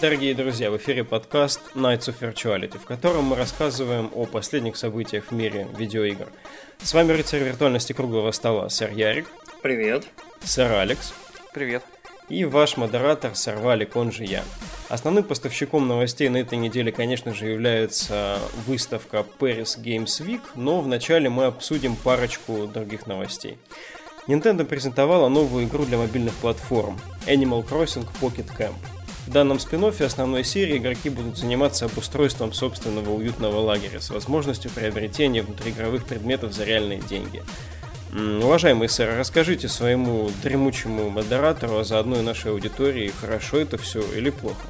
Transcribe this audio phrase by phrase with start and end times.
[0.00, 5.26] Дорогие друзья, в эфире подкаст Nights of Virtuality, в котором мы рассказываем о последних событиях
[5.26, 6.26] в мире видеоигр.
[6.78, 9.26] С вами рыцарь виртуальности круглого стола, сэр Ярик.
[9.60, 10.06] Привет.
[10.42, 11.12] Сэр Алекс.
[11.52, 11.82] Привет.
[12.30, 14.42] И ваш модератор, сэр Валик, он же я.
[14.88, 21.28] Основным поставщиком новостей на этой неделе, конечно же, является выставка Paris Games Week, но вначале
[21.28, 23.58] мы обсудим парочку других новостей.
[24.28, 28.76] Nintendo презентовала новую игру для мобильных платформ Animal Crossing Pocket Camp–
[29.30, 35.42] в данном спин основной серии игроки будут заниматься обустройством собственного уютного лагеря с возможностью приобретения
[35.42, 37.44] внутриигровых предметов за реальные деньги.
[38.12, 44.30] Уважаемый сэр, расскажите своему дремучему модератору, а заодно и нашей аудитории, хорошо это все или
[44.30, 44.66] плохо?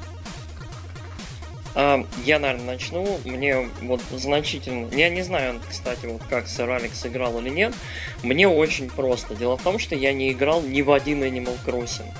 [1.73, 3.19] А, я, наверное, начну.
[3.25, 4.93] Мне вот значительно...
[4.93, 7.73] Я не знаю, кстати, вот как сэр Алекс играл или нет.
[8.21, 9.33] Мне очень просто.
[9.33, 12.13] Дело в том, что я не играл ни в один Animal Crossing.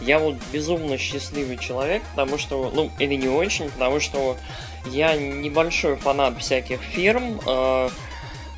[0.00, 4.36] Я вот безумно счастливый человек, потому что, ну, или не очень, потому что
[4.86, 7.88] я небольшой фанат всяких фирм, э,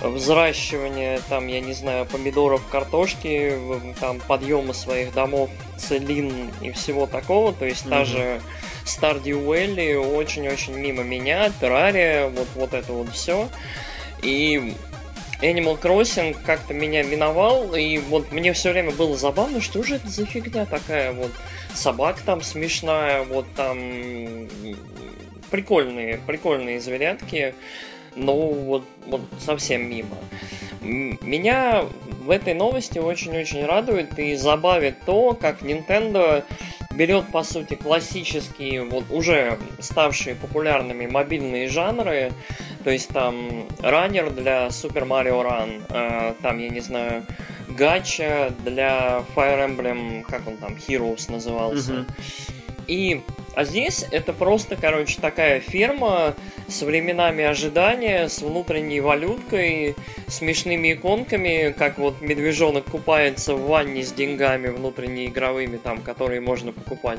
[0.00, 3.58] взращивания, там, я не знаю, помидоров, картошки,
[4.00, 7.90] там, подъема своих домов, целин и всего такого, то есть mm-hmm.
[7.90, 8.42] та же
[8.84, 13.48] Stardew Valley очень-очень мимо меня, Террария, вот, вот это вот все.
[14.22, 14.74] И
[15.42, 20.08] Animal Crossing как-то меня миновал, и вот мне все время было забавно, что же это
[20.08, 21.32] за фигня такая, вот
[21.74, 24.48] собака там смешная, вот там
[25.50, 27.54] прикольные, прикольные зверятки,
[28.14, 30.16] но вот, вот совсем мимо.
[30.80, 31.84] Меня
[32.24, 36.44] в этой новости очень-очень радует и забавит то, как Nintendo
[36.94, 42.32] берет, по сути, классические, вот уже ставшие популярными мобильные жанры,
[42.84, 47.25] то есть там раннер для Super Mario Run, э, там, я не знаю,
[47.69, 51.93] гача для Fire Emblem, как он там, Heroes назывался.
[51.93, 52.06] Mm-hmm.
[52.88, 53.22] И
[53.54, 56.34] а здесь это просто, короче, такая ферма
[56.69, 59.94] с временами ожидания, с внутренней валюткой,
[60.26, 66.72] смешными иконками, как вот медвежонок купается в ванне с деньгами внутренними игровыми, там, которые можно
[66.72, 67.19] покупать.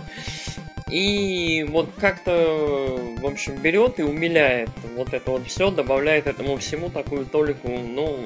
[0.93, 6.91] И вот как-то, в общем, берет и умиляет вот это вот все, добавляет этому всему
[6.91, 8.19] такую толику, ну,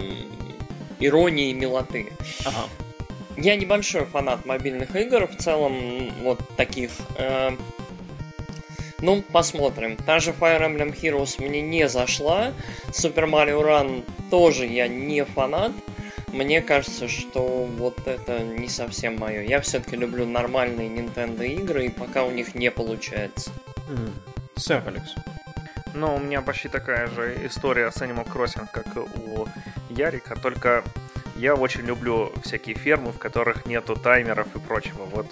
[1.00, 2.12] иронии и милоты.
[2.44, 2.68] Ага.
[3.38, 6.92] Я небольшой фанат мобильных игр, в целом, вот таких.
[7.18, 7.52] Э,
[9.00, 9.96] ну, посмотрим.
[9.96, 12.52] Та же Fire Emblem Heroes мне не зашла.
[12.90, 15.72] Super Mario Run тоже я не фанат.
[16.34, 19.42] Мне кажется, что вот это не совсем мое.
[19.44, 23.52] Я все-таки люблю нормальные Nintendo игры, и пока у них не получается.
[24.56, 25.16] Сэр Алекс.
[25.94, 29.48] Ну, у меня почти такая же история с Animal Crossing, как у
[29.90, 30.84] Ярика, только
[31.36, 35.06] я очень люблю всякие фермы, в которых нету таймеров и прочего.
[35.06, 35.28] Вот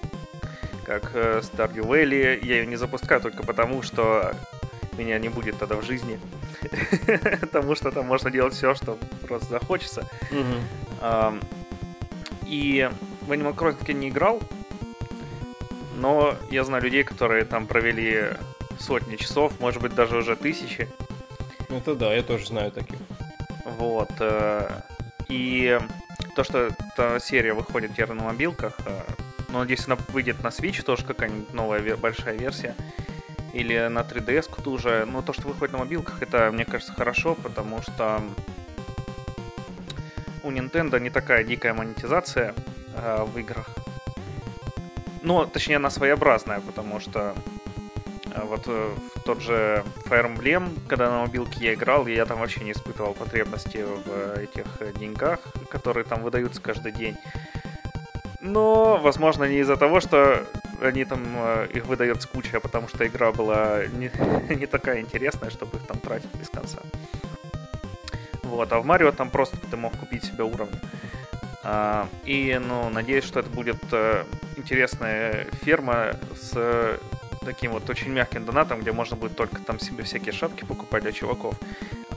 [0.85, 2.45] как э, Stardew Valley.
[2.45, 4.33] Я ее не запускаю только потому, что
[4.97, 6.19] меня не будет тогда в жизни.
[7.41, 8.97] Потому что там можно делать все, что
[9.27, 10.07] просто захочется.
[12.45, 12.89] И
[13.21, 14.39] в Animal Crossing не играл,
[15.95, 18.31] но я знаю людей, которые там провели
[18.79, 20.87] сотни часов, может быть, даже уже тысячи.
[21.69, 22.99] Это да, я тоже знаю таких.
[23.65, 24.11] Вот.
[24.19, 24.81] Э,
[25.27, 25.79] и
[26.35, 29.01] то, что эта серия выходит теперь на мобилках, э,
[29.49, 32.75] но надеюсь, она выйдет на Switch, тоже какая-нибудь новая большая версия.
[33.53, 35.07] Или на 3DS тоже.
[35.09, 38.21] Но то, что выходит на мобилках, это, мне кажется, хорошо, потому что
[40.45, 42.53] у Nintendo не такая дикая монетизация
[42.95, 43.67] э, в играх.
[45.23, 47.33] Ну, точнее, она своеобразная, потому что
[48.31, 48.91] э, вот э,
[49.25, 53.83] тот же Fire Emblem, когда на мобилке я играл, я там вообще не испытывал потребности
[53.83, 54.65] в этих
[54.99, 57.17] деньгах, которые там выдаются каждый день.
[58.39, 60.45] Но, возможно, не из-за того, что
[60.79, 64.11] они там э, их выдают с а потому что игра была не,
[64.55, 66.83] не такая интересная, чтобы их там тратить без конца.
[68.55, 70.79] Вот, а в Марио там просто ты мог купить себе уровни.
[71.61, 74.25] А, и, ну, надеюсь, что это будет а,
[74.55, 76.97] интересная ферма с
[77.43, 81.11] таким вот очень мягким донатом, где можно будет только там себе всякие шапки покупать для
[81.11, 81.55] чуваков.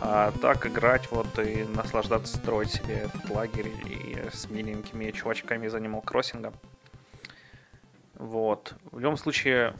[0.01, 5.75] А так играть вот и наслаждаться, строить себе этот лагерь и с миленькими чувачками из
[5.75, 6.55] Animal Crossing.
[8.15, 8.75] Вот.
[8.93, 9.75] В любом случае,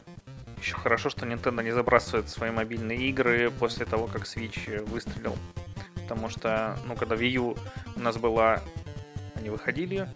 [0.59, 5.37] еще хорошо, что Nintendo не забрасывает свои мобильные игры после того, как Switch выстрелил.
[6.09, 7.55] Потому что, ну, когда Wii U
[7.95, 8.63] у нас была,
[9.35, 10.09] они выходили,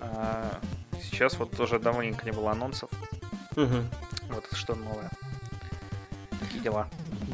[0.00, 0.58] а
[1.00, 2.90] сейчас вот тоже давненько не было анонсов.
[3.54, 3.76] Угу.
[4.30, 5.08] Вот что новое.
[6.40, 6.88] Такие дела.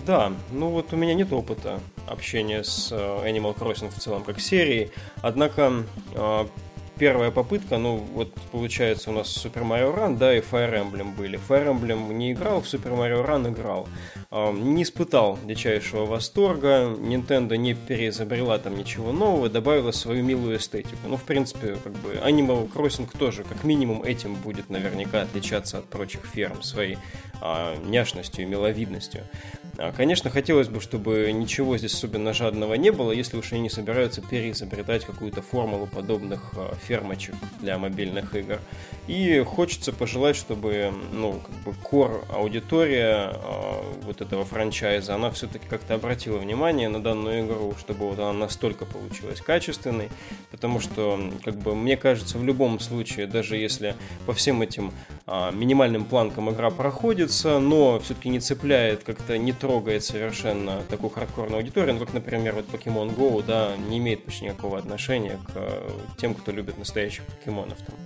[0.06, 4.38] Да, ну вот у меня нет опыта общения с э, Animal Crossing в целом как
[4.38, 4.90] серией,
[5.22, 5.84] однако
[6.14, 6.46] э,
[6.98, 11.40] первая попытка, ну, вот получается у нас Super Mario Run, да, и Fire Emblem были.
[11.48, 13.88] Fire Emblem не играл, в Super Mario Run играл.
[14.32, 20.96] Не испытал дичайшего восторга, Nintendo не переизобрела там ничего нового, добавила свою милую эстетику.
[21.06, 25.84] Ну, в принципе, как бы Animal Crossing тоже, как минимум, этим будет наверняка отличаться от
[25.84, 26.96] прочих ферм своей
[27.42, 29.24] э, няшностью и миловидностью.
[29.78, 33.70] А, конечно, хотелось бы, чтобы ничего здесь особенно жадного не было, если уж они не
[33.70, 38.60] собираются переизобретать какую-то формулу подобных а, фермочек для мобильных игр.
[39.08, 45.66] И хочется пожелать, чтобы, ну, как бы кор аудитория э, вот этого франчайза, она все-таки
[45.68, 50.08] как-то обратила внимание на данную игру, чтобы вот она настолько получилась качественной,
[50.50, 53.94] потому что, как бы, мне кажется, в любом случае, даже если
[54.26, 54.92] по всем этим
[55.26, 61.58] э, минимальным планкам игра проходится, но все-таки не цепляет, как-то не трогает совершенно такую хардкорную
[61.58, 65.90] аудиторию, ну, как, например, вот Pokemon Go, да, не имеет почти никакого отношения к э,
[66.18, 67.96] тем, кто любит настоящих покемонов там.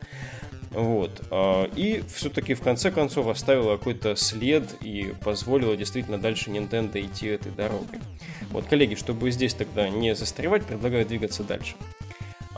[0.71, 1.23] Вот.
[1.31, 7.29] А, и все-таки в конце концов оставила какой-то след и позволила действительно дальше Nintendo идти
[7.29, 8.01] этой дорогой.
[8.51, 11.75] Вот, коллеги, чтобы здесь тогда не застревать, предлагаю двигаться дальше.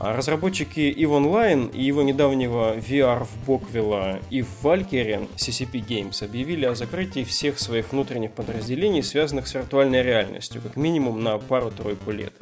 [0.01, 6.25] А разработчики EVE Online и его недавнего VR в Боквилла и в Валькере CCP Games
[6.25, 12.13] объявили о закрытии всех своих внутренних подразделений, связанных с виртуальной реальностью, как минимум на пару-тройку
[12.13, 12.33] лет.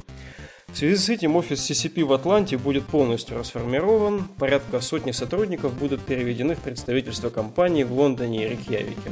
[0.77, 6.03] В связи с этим офис CCP в Атланте будет полностью расформирован, порядка сотни сотрудников будут
[6.03, 9.11] переведены в представительство компании в Лондоне и Рикьявике.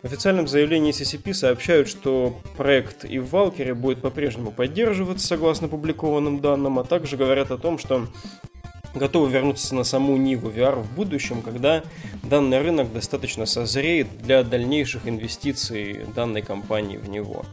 [0.00, 6.40] В официальном заявлении CCP сообщают, что проект и в Валкере будет по-прежнему поддерживаться согласно публикованным
[6.40, 8.06] данным, а также говорят о том, что
[8.94, 11.82] готовы вернуться на саму Ниву VR в будущем, когда
[12.22, 17.44] данный рынок достаточно созреет для дальнейших инвестиций данной компании в него.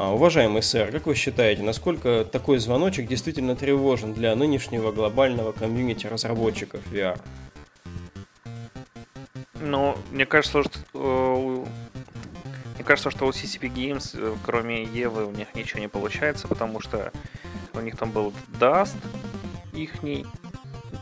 [0.00, 6.06] А, уважаемый сэр, как вы считаете, насколько такой звоночек действительно тревожен для нынешнего глобального комьюнити
[6.06, 7.20] разработчиков VR?
[9.60, 11.64] Ну, мне кажется, что э,
[12.76, 16.78] мне кажется, что у CCP Games, э, кроме Евы, у них ничего не получается, потому
[16.78, 17.10] что
[17.74, 18.94] у них там был Dust,
[19.72, 20.26] ихний,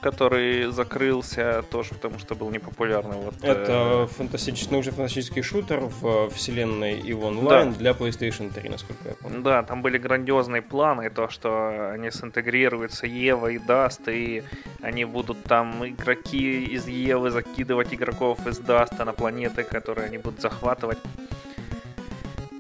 [0.02, 3.16] который закрылся тоже потому, что был непопулярный.
[3.16, 4.06] Вот, Это э...
[4.06, 7.78] фантастический, уже фантастический шутер в вселенной EVE Online да.
[7.78, 9.42] для PlayStation 3, насколько я помню.
[9.42, 14.42] Да, там были грандиозные планы, то, что они синтегрируются Ева и Dust, и
[14.80, 20.18] они будут там игроки из Евы закидывать игроков из Dust а на планеты, которые они
[20.18, 20.98] будут захватывать.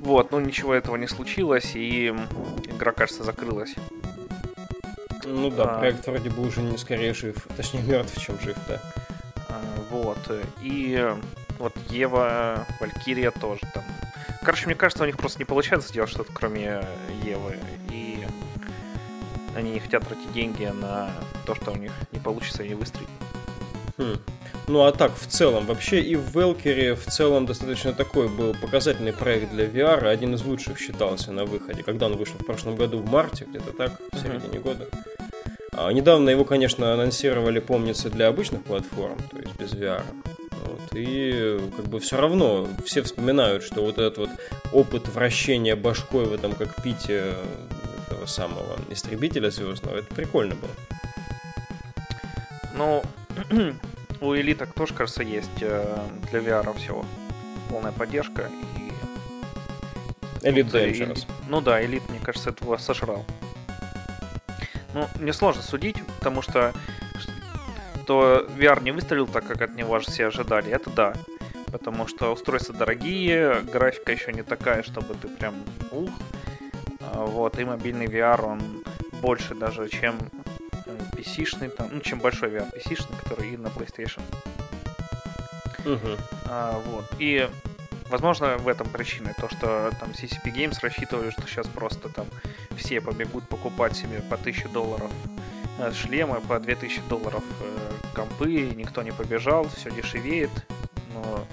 [0.00, 2.14] Вот, ну ничего этого не случилось, и
[2.68, 3.74] игра, кажется, закрылась.
[5.26, 8.80] Ну да, а, проект вроде бы уже не скорее жив, точнее мертв, чем жив, да.
[9.48, 10.18] А, вот,
[10.62, 11.12] и
[11.58, 13.84] вот Ева, Валькирия тоже там.
[14.42, 16.82] Короче, мне кажется, у них просто не получается сделать что-то кроме
[17.24, 17.58] Евы,
[17.90, 18.24] и
[19.56, 21.10] они не хотят тратить деньги на
[21.44, 23.08] то, что у них не получится и выстрелить.
[23.98, 24.18] Хм.
[24.68, 29.12] Ну а так, в целом, вообще и в Велкере в целом достаточно такой был показательный
[29.12, 32.98] проект для VR, один из лучших считался на выходе, когда он вышел в прошлом году
[32.98, 34.62] в марте, где-то так, в середине uh-huh.
[34.62, 34.88] года.
[35.72, 40.02] А, недавно его, конечно, анонсировали, помнится, для обычных платформ, то есть без VR.
[40.64, 44.30] Вот, и как бы все равно все вспоминают, что вот этот вот
[44.72, 47.34] опыт вращения башкой в этом кокпите
[48.06, 50.70] этого самого истребителя звездного, это прикольно было.
[52.74, 53.02] Ну,
[54.20, 55.98] у элиток тоже, кажется, есть э,
[56.30, 57.04] для VR всего
[57.70, 58.50] полная поддержка.
[60.42, 60.46] И...
[60.46, 61.26] Элит Dangerous.
[61.48, 63.24] Ну да, элит, мне кажется, этого сожрал.
[64.94, 66.72] Ну, мне сложно судить, потому что
[68.06, 71.12] то VR не выстрелил так, как от него все ожидали, это да.
[71.72, 75.54] Потому что устройства дорогие, графика еще не такая, чтобы ты прям
[75.90, 76.10] ух.
[77.00, 78.84] А, вот, и мобильный VR, он
[79.20, 80.16] больше даже, чем
[81.12, 84.22] PC-шный, там, ну, чем большой VR PC-шный, который и на PlayStation.
[85.84, 86.16] Угу.
[86.46, 87.06] А, вот.
[87.18, 87.48] И
[88.08, 92.26] Возможно, в этом причина, то, что там CCP Games рассчитывали, что сейчас просто там
[92.76, 95.10] все побегут покупать себе по 1000 долларов
[95.80, 100.50] э, шлемы, по 2000 долларов э, компы, никто не побежал, все дешевеет,
[101.14, 101.44] но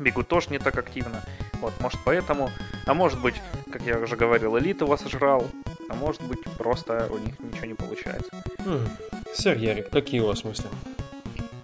[0.00, 1.22] бегут тоже не так активно.
[1.60, 2.50] Вот, может поэтому,
[2.86, 3.36] а может быть,
[3.70, 5.48] как я уже говорил, элит его сожрал,
[5.90, 8.30] а может быть просто у них ничего не получается.
[8.64, 8.86] Хм.
[9.34, 10.66] Сэр Ярик, какие у вас мысли?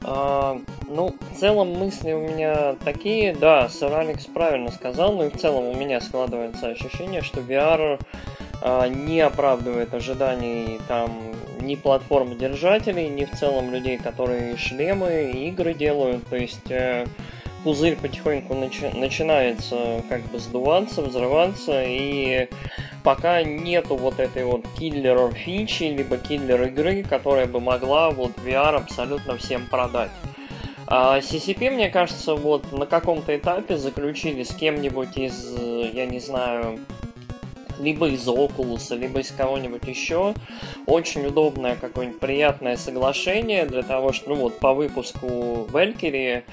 [0.02, 5.30] А, ну, в целом мысли у меня такие, да, сэр Алекс правильно сказал, но и
[5.30, 8.00] в целом у меня складывается ощущение, что VR
[8.62, 11.10] а, не оправдывает ожиданий там
[11.60, 16.26] ни платформ держателей, ни в целом людей, которые шлемы игры делают.
[16.28, 17.06] То есть э,
[17.66, 22.48] пузырь потихоньку начи- начинается как бы сдуваться, взрываться, и
[23.02, 28.76] пока нету вот этой вот киллер фичи, либо киллер игры, которая бы могла вот VR
[28.76, 30.12] абсолютно всем продать.
[30.86, 35.58] А CCP, мне кажется, вот на каком-то этапе заключили с кем-нибудь из,
[35.92, 36.78] я не знаю,
[37.78, 40.34] либо из Oculus, либо из кого-нибудь еще.
[40.86, 46.44] Очень удобное, какое-нибудь приятное соглашение для того, что, ну вот, по выпуску Valkyrie,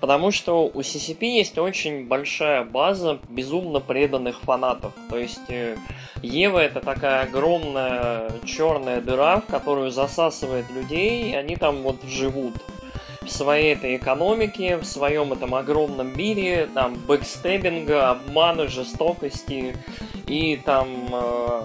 [0.00, 4.92] потому что у CCP есть очень большая база безумно преданных фанатов.
[5.10, 5.76] То есть э,
[6.22, 12.54] Ева это такая огромная черная дыра, в которую засасывает людей, и они там вот живут
[13.22, 19.76] в своей этой экономике, в своем этом огромном мире, там, бэкстебинга, обмана, жестокости
[20.26, 21.62] и там э,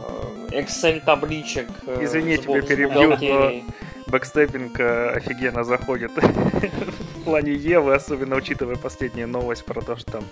[0.52, 1.68] Excel табличек.
[1.86, 3.62] Э, Извини, тебя перебью, но
[4.08, 10.24] backstabbing э, офигенно заходит в плане Евы, особенно учитывая последнюю новость про то, что там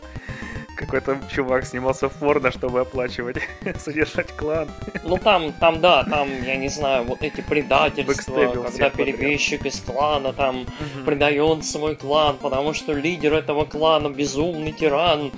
[0.76, 3.38] какой-то чувак снимался в порно, чтобы оплачивать,
[3.80, 4.70] содержать клан.
[5.04, 10.34] Ну там, там, да, там, я не знаю, вот эти предательства, когда перебежчик из клана
[10.34, 11.06] там угу.
[11.06, 15.32] предает свой клан, потому что лидер этого клана безумный тиран.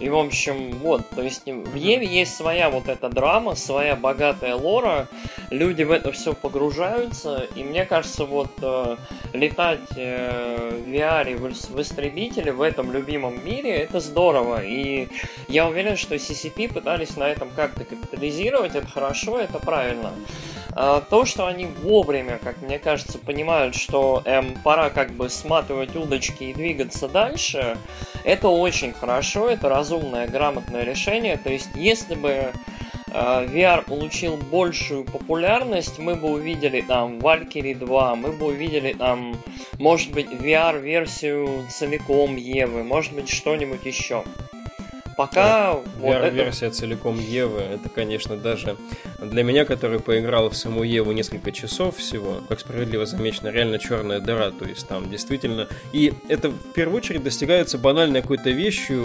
[0.00, 4.54] И, в общем, вот, то есть в Еве есть своя вот эта драма, своя богатая
[4.54, 5.08] лора,
[5.50, 8.96] люди в это все погружаются, и мне кажется, вот э,
[9.32, 15.08] летать э, в VR в, в истребителе в этом любимом мире, это здорово, и
[15.48, 20.12] я уверен, что CCP пытались на этом как-то капитализировать, это хорошо, это правильно.
[20.76, 25.94] А, то, что они вовремя, как мне кажется, понимают, что эм, пора как бы сматывать
[25.94, 27.78] удочки и двигаться дальше,
[28.24, 31.36] это очень хорошо, это разумное, грамотное решение.
[31.36, 32.52] То есть, если бы
[33.12, 39.36] а, VR получил большую популярность, мы бы увидели там Valkyrie 2, мы бы увидели там,
[39.78, 44.24] может быть, VR-версию целиком Евы, может быть, что-нибудь еще.
[45.16, 45.74] Пока...
[45.74, 46.76] Вот VR-версия это...
[46.76, 48.76] целиком Евы, это, конечно, даже
[49.20, 54.20] для меня, который поиграл в саму Еву несколько часов всего, как справедливо замечено, реально черная
[54.20, 55.68] дыра, то есть там действительно...
[55.92, 59.04] И это в первую очередь достигается банальной какой-то вещью,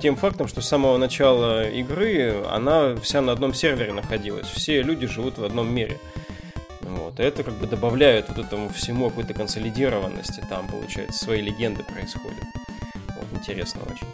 [0.00, 5.06] тем фактом, что с самого начала игры она вся на одном сервере находилась, все люди
[5.06, 5.98] живут в одном мире.
[6.80, 7.18] Вот.
[7.18, 10.44] И это как бы добавляет вот этому всему какой-то консолидированности.
[10.48, 12.44] Там, получается, свои легенды происходят.
[13.16, 14.06] Вот, интересно очень.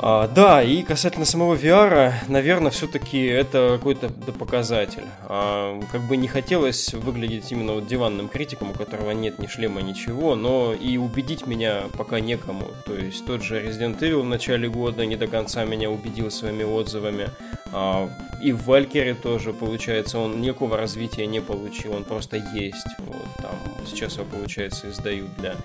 [0.00, 5.04] А, да, и касательно самого VR, наверное, все-таки это какой-то показатель.
[5.22, 9.82] А, как бы не хотелось выглядеть именно вот диванным критиком, у которого нет ни шлема,
[9.82, 12.66] ничего, но и убедить меня пока некому.
[12.86, 16.62] То есть тот же Resident Evil в начале года не до конца меня убедил своими
[16.62, 17.30] отзывами.
[17.72, 18.08] А,
[18.40, 22.86] и в Valkyrie тоже, получается, он никакого развития не получил, он просто есть.
[23.00, 25.56] Вот, там сейчас его, получается, издают для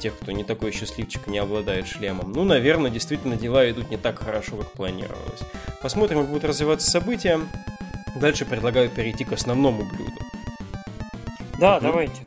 [0.00, 2.32] тех, кто не такой счастливчик, не обладает шлемом.
[2.32, 5.40] Ну, наверное, действительно дела идут не так хорошо, как планировалось.
[5.82, 7.40] Посмотрим, как будут развиваться события.
[8.16, 10.18] Дальше предлагаю перейти к основному блюду.
[11.58, 12.26] Да, mm давайте.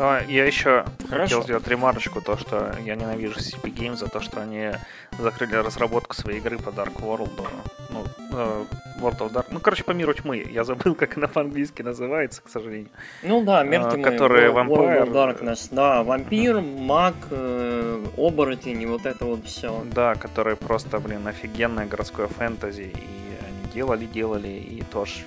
[0.00, 1.22] А, я еще Хорошо.
[1.22, 4.70] хотел сделать ремарочку, то, что я ненавижу CP Games за то, что они
[5.18, 7.48] закрыли разработку своей игры по Dark World.
[7.90, 8.64] Ну, э,
[9.00, 9.46] World of Dark.
[9.50, 10.46] Ну, короче, по миру тьмы.
[10.48, 12.90] Я забыл, как она по-английски называется, к сожалению.
[13.24, 14.04] Ну да, мир а, тьмы.
[14.04, 14.78] Который вампир.
[14.78, 15.68] World of Darkness.
[15.72, 19.84] Да, вампир, маг, э, оборотень и вот это вот все.
[19.92, 22.92] Да, который просто, блин, офигенное городское фэнтези.
[22.94, 25.24] И они делали, делали и тоже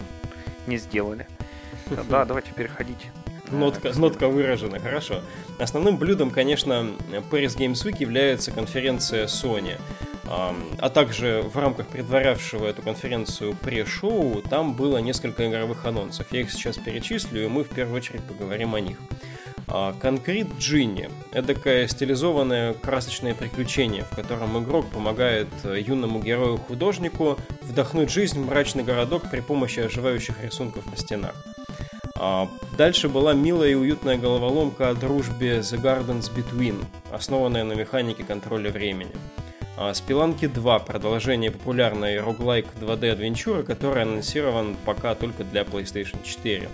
[0.65, 1.27] не сделали.
[2.09, 3.09] Да, давайте переходить.
[3.51, 5.21] Нотка, нотка выражена, хорошо.
[5.59, 6.91] Основным блюдом, конечно,
[7.29, 9.77] Paris Games Week является конференция Sony.
[10.23, 16.27] А также в рамках предварявшего эту конференцию пре-шоу там было несколько игровых анонсов.
[16.31, 18.97] Я их сейчас перечислю, и мы в первую очередь поговорим о них.
[20.01, 28.11] Конкрет Джинни– это такое стилизованное красочное приключение, в котором игрок помогает э, юному герою-художнику вдохнуть
[28.11, 31.35] жизнь в мрачный городок при помощи оживающих рисунков на стенах.
[32.23, 32.47] А,
[32.77, 38.69] дальше была милая и уютная головоломка о дружбе The Gardens Between, основанная на механике контроля
[38.69, 39.09] времени.
[39.93, 46.69] Спиланки 2– продолжение популярной роглайк 2D адвенчуры, который анонсирован пока только для PlayStation 4.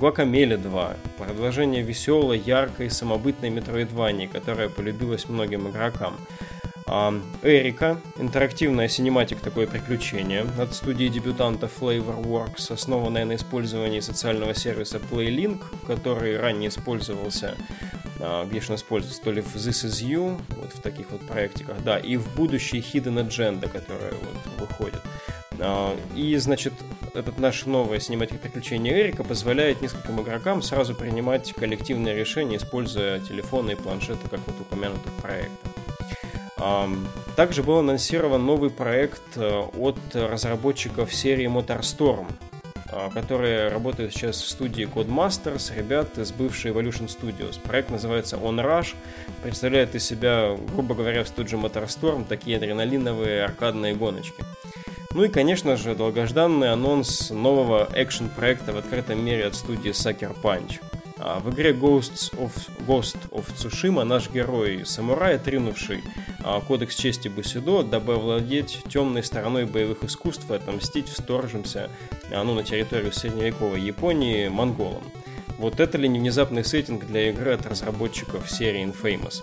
[0.00, 6.14] Гуакамеле 2– продолжение веселой, яркой, самобытной метроидвании, которая полюбилась многим игрокам.
[7.42, 15.62] Эрика, интерактивная синематик такое приключение от студии дебютанта Flavorworks, основанная на использовании социального сервиса PlayLink,
[15.86, 17.56] который ранее использовался
[18.20, 21.98] а, он используется, то ли в This Is You, вот в таких вот проектиках, да,
[21.98, 25.00] и в будущей Hidden Agenda, которая вот выходит.
[25.58, 26.72] А, и, значит,
[27.14, 33.72] этот наш новое синематик приключения Эрика позволяет нескольким игрокам сразу принимать коллективные решения, используя телефоны
[33.72, 35.85] и планшеты, как вот упомянутых проектов.
[37.36, 42.26] Также был анонсирован новый проект э, от разработчиков серии MotorStorm,
[42.90, 47.60] а, которые работают сейчас в студии Codemasters, ребят из бывшей Evolution Studios.
[47.60, 48.94] Проект называется On Rush,
[49.42, 54.42] представляет из себя, грубо говоря, в же MotorStorm такие адреналиновые аркадные гоночки.
[55.12, 60.80] Ну и, конечно же, долгожданный анонс нового экшен-проекта в открытом мире от студии Sucker Punch.
[61.18, 62.52] А в игре Ghosts of,
[62.86, 66.02] Ghost of Tsushima наш герой самурай, отринувший
[66.44, 71.90] а, кодекс чести Бусидо, дабы овладеть темной стороной боевых искусств и отомстить вторгшимся
[72.30, 75.02] а, ну, на территорию средневековой Японии монголам.
[75.58, 79.42] Вот это ли не внезапный сеттинг для игры от разработчиков серии Infamous?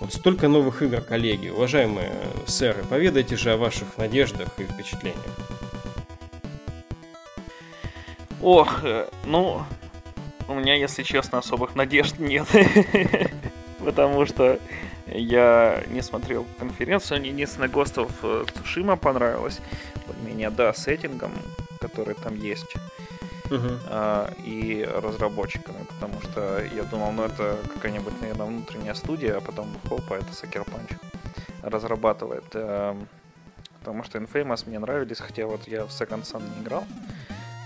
[0.00, 1.50] Вот столько новых игр, коллеги.
[1.50, 2.12] Уважаемые
[2.46, 5.20] сэры, поведайте же о ваших надеждах и впечатлениях.
[8.40, 9.62] Ох, э, ну,
[10.48, 12.46] у меня, если честно, особых надежд нет.
[13.84, 14.58] Потому что
[15.06, 17.20] я не смотрел конференцию.
[17.20, 19.60] Мне единственное, Ghost of Tsushima понравилось.
[20.06, 21.32] Более-менее, да, сеттингом,
[21.80, 22.74] который там есть.
[23.50, 23.78] Uh-huh.
[23.88, 29.68] А, и разработчиками, потому что я думал, ну это какая-нибудь, наверное, внутренняя студия, а потом
[29.86, 30.96] хопа, это Sucker Punch
[31.62, 32.44] разрабатывает.
[32.54, 32.96] А,
[33.80, 36.86] потому что Infamous мне нравились, хотя вот я в Second Son не играл,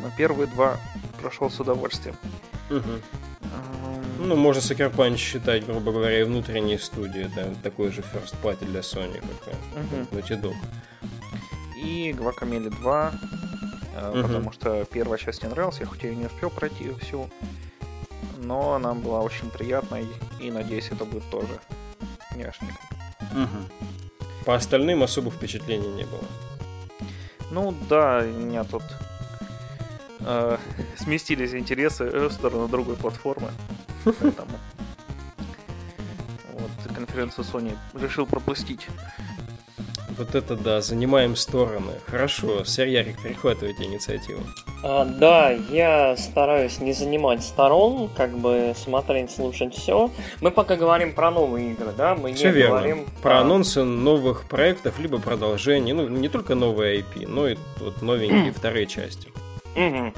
[0.00, 0.78] но первые два
[1.20, 2.16] прошел с удовольствием.
[2.70, 3.00] Угу.
[4.18, 8.80] Ну, можно Sucker Punch считать, грубо говоря, внутренней студией, да, такой же first party для
[8.80, 10.18] Sony, как угу.
[10.18, 10.56] Naughty Dog.
[11.76, 13.12] И Guacamole 2,
[14.12, 14.22] угу.
[14.22, 17.30] потому что первая часть мне нравилась, я хоть и не успел пройти всю,
[18.38, 20.06] но она была очень приятной,
[20.40, 21.60] и надеюсь, это будет тоже
[22.34, 22.74] няшник.
[23.32, 24.44] Угу.
[24.44, 26.24] По остальным особых впечатлений не было.
[27.50, 28.82] Ну да, у меня тут
[30.28, 30.58] э,
[30.96, 33.48] сместились интересы в сторону другой платформы.
[34.04, 34.58] Поэтому
[36.52, 38.86] вот конференцию Sony решил пропустить.
[40.18, 41.92] Вот это да, занимаем стороны.
[42.06, 44.40] Хорошо, сэр Ярик, перехватывайте инициативу.
[44.82, 50.10] А, да, я стараюсь не занимать сторон, как бы смотреть, слушать все.
[50.40, 52.16] Мы пока говорим про новые игры, да?
[52.16, 52.76] Мы все не верно.
[52.76, 53.22] говорим про...
[53.22, 55.92] про анонсы новых проектов, либо продолжений.
[55.92, 59.28] Ну, не только новые IP, но и вот новенькие вторые части.
[59.78, 60.12] Угу.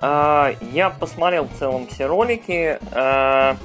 [0.00, 2.78] Я посмотрел в целом все ролики.
[2.92, 3.56] А,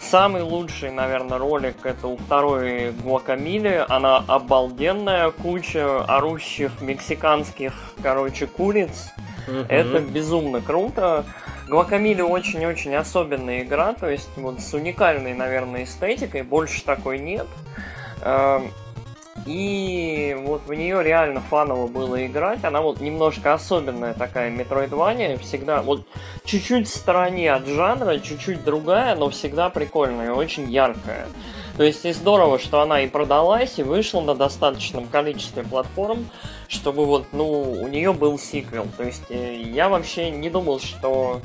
[0.00, 3.84] самый лучший, наверное, ролик это у второй Гуакамили.
[3.88, 9.10] Она обалденная, куча орущих мексиканских, короче, куриц.
[9.46, 9.66] Угу.
[9.68, 11.24] Это безумно круто.
[11.68, 17.46] Гуакамили очень-очень особенная игра, то есть вот с уникальной, наверное, эстетикой, больше такой нет.
[19.46, 22.64] И вот в нее реально фаново было играть.
[22.64, 25.38] Она вот немножко особенная такая метроидвания.
[25.38, 26.06] Всегда вот
[26.44, 31.26] чуть-чуть в стороне от жанра, чуть-чуть другая, но всегда прикольная, очень яркая.
[31.76, 36.28] То есть и здорово, что она и продалась, и вышла на достаточном количестве платформ,
[36.68, 38.86] чтобы вот, ну, у нее был сиквел.
[38.96, 41.40] То есть э, я вообще не думал, что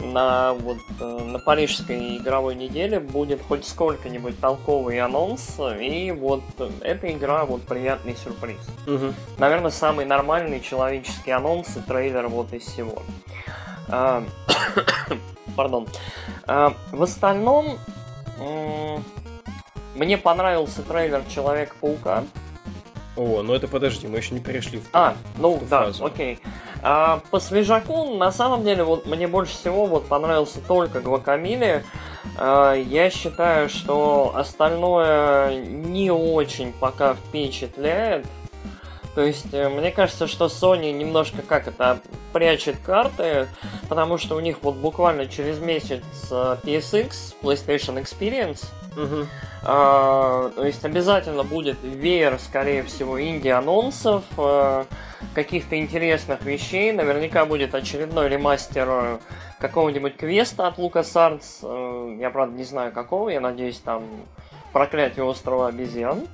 [0.00, 6.42] на, вот, э, на парижской игровой неделе будет хоть сколько-нибудь толковый анонс, и вот
[6.80, 8.58] эта игра вот приятный сюрприз.
[8.86, 9.14] Угу.
[9.38, 13.02] Наверное, самый нормальный человеческий анонс и трейлер вот из всего.
[13.88, 14.24] А,
[15.56, 15.86] пардон.
[16.46, 17.78] А, в остальном,
[19.94, 22.24] мне понравился трейлер Человека-паука.
[23.16, 25.84] О, ну это подожди, мы еще не перешли в ту, А, ну в ту да,
[25.86, 26.04] фазу.
[26.04, 26.38] окей.
[26.82, 31.84] А, по свежаку, на самом деле, вот мне больше всего вот понравился только Гвакамили.
[32.36, 38.26] А, я считаю, что остальное не очень пока впечатляет.
[39.14, 42.00] То есть, э, мне кажется, что Sony немножко как это
[42.32, 43.48] прячет карты,
[43.88, 48.66] потому что у них вот буквально через месяц э, PSX, PlayStation Experience,
[49.62, 54.86] а, то есть обязательно будет веер, скорее всего, инди-анонсов, а,
[55.34, 56.92] каких-то интересных вещей.
[56.92, 59.20] Наверняка будет очередной ремастер
[59.58, 62.18] какого-нибудь квеста от LucasArts.
[62.18, 64.04] Я, правда, не знаю какого, я надеюсь, там
[64.72, 66.26] проклятие острова обезьян.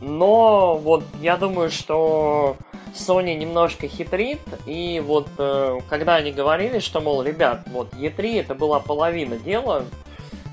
[0.00, 2.56] Но вот я думаю, что
[2.94, 8.54] Sony немножко хитрит, и вот э, когда они говорили, что, мол, ребят, вот E3 это
[8.54, 9.84] была половина дела,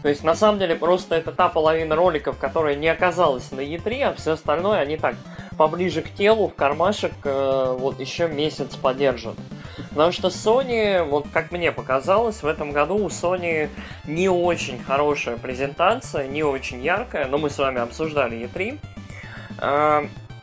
[0.02, 4.02] то есть на самом деле просто это та половина роликов, которая не оказалась на E3,
[4.04, 5.16] а все остальное они так
[5.58, 9.36] поближе к телу, в кармашек, э, вот еще месяц подержат.
[9.90, 13.70] Потому что Sony, вот как мне показалось, в этом году у Sony
[14.06, 18.80] не очень хорошая презентация, не очень яркая, но мы с вами обсуждали E3.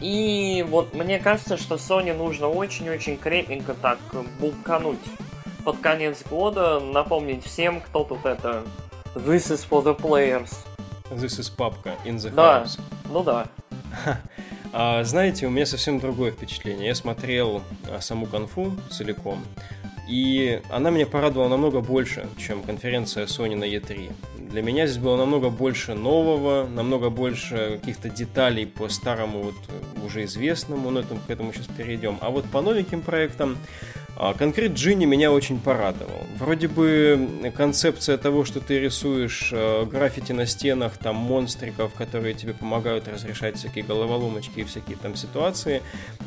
[0.01, 3.99] И вот мне кажется, что Sony нужно очень-очень крепенько так
[4.39, 4.99] булкануть
[5.65, 8.63] под конец года, напомнить всем, кто тут это
[9.15, 10.53] This is for the players.
[11.11, 12.63] This is папка in the да.
[12.63, 12.79] house.
[13.11, 13.47] Ну да.
[14.71, 16.89] А, знаете, у меня совсем другое впечатление.
[16.89, 19.43] Я смотрел а, саму конфу целиком,
[20.07, 24.13] и она меня порадовала намного больше, чем конференция Sony на E3.
[24.51, 29.55] Для меня здесь было намного больше нового, намного больше каких-то деталей по старому, вот
[30.05, 32.19] уже известному, но к этому сейчас перейдем.
[32.21, 33.57] А вот по новеньким проектам
[34.37, 36.27] конкрет Джинни меня очень порадовал.
[36.39, 42.53] Вроде бы концепция того, что ты рисуешь э, граффити на стенах, там монстриков, которые тебе
[42.53, 45.83] помогают разрешать всякие головоломочки и всякие там ситуации,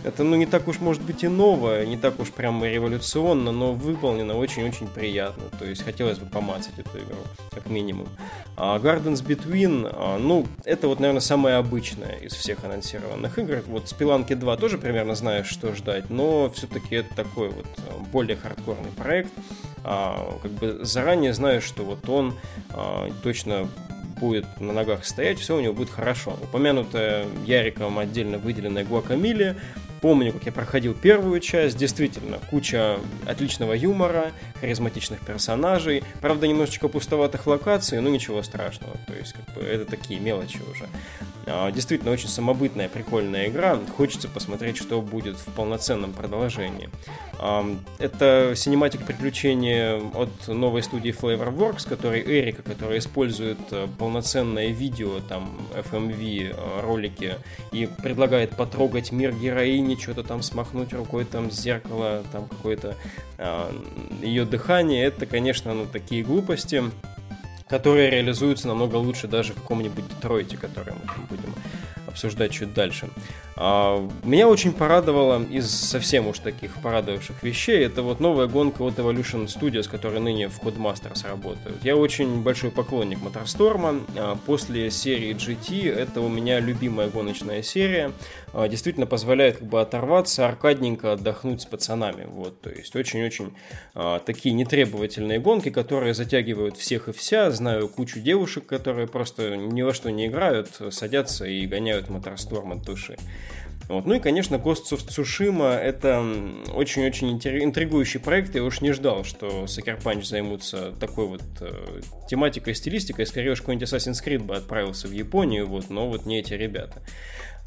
[0.05, 3.73] это ну не так уж может быть и новое, не так уж прям революционно, но
[3.73, 5.43] выполнено очень-очень приятно.
[5.59, 7.19] То есть хотелось бы помацать эту игру,
[7.53, 8.07] как минимум.
[8.55, 13.63] А Gardens Between, а, ну, это вот, наверное, самое обычное из всех анонсированных игр.
[13.67, 17.65] Вот Спиланки 2 тоже примерно знаешь, что ждать, но все-таки это такой вот
[18.11, 19.31] более хардкорный проект,
[19.83, 22.35] а, как бы заранее знаю, что вот он
[22.69, 23.67] а, точно
[24.19, 26.37] будет на ногах стоять, все у него будет хорошо.
[26.43, 29.57] Упомянутая Яриком отдельно выделенная Гуакамиле.
[29.99, 37.45] Помню, как я проходил первую часть, действительно, куча отличного юмора, харизматичных персонажей, правда, немножечко пустоватых
[37.45, 40.87] локаций, но ничего страшного, то есть, как бы, это такие мелочи уже.
[41.47, 46.89] А, действительно, очень самобытная, прикольная игра, хочется посмотреть, что будет в полноценном продолжении.
[47.39, 47.65] А,
[47.97, 55.57] это синематик приключения от новой студии Flavorworks, который Эрика, которая использует э, полноценное видео, там,
[55.73, 57.35] FMV э, ролики,
[57.71, 62.95] и предлагает потрогать мир героини, что-то там смахнуть рукой, там зеркало, там какое-то
[63.37, 63.71] э,
[64.21, 66.83] ее дыхание, это, конечно, ну, такие глупости,
[67.71, 71.55] которые реализуются намного лучше даже в каком-нибудь Детройте, который мы будем
[72.05, 73.07] обсуждать чуть дальше.
[73.57, 78.97] А, меня очень порадовало из совсем уж таких порадовавших вещей, это вот новая гонка от
[78.97, 81.83] Evolution Studios, которая ныне в Codemasters работают.
[81.83, 84.03] Я очень большой поклонник Motorstorm.
[84.17, 88.11] А, после серии GT это у меня любимая гоночная серия.
[88.53, 92.25] А, действительно позволяет как бы оторваться, аркадненько отдохнуть с пацанами.
[92.29, 93.53] Вот, то есть очень-очень
[94.25, 97.51] такие нетребовательные гонки, которые затягивают всех и вся.
[97.51, 102.83] Знаю кучу девушек, которые просто ни во что не играют, садятся и гоняют Motorstorm от
[102.83, 103.17] души.
[103.91, 104.05] Вот.
[104.05, 106.25] Ну и, конечно, Ghost of Tsushima это
[106.73, 108.55] очень-очень интригующий проект.
[108.55, 111.99] Я уж не ждал, что Sucker Punch займутся такой вот э,
[112.29, 113.25] тематикой, стилистикой.
[113.25, 117.01] Скорее уж какой-нибудь Assassin's Creed бы отправился в Японию, вот, но вот не эти ребята.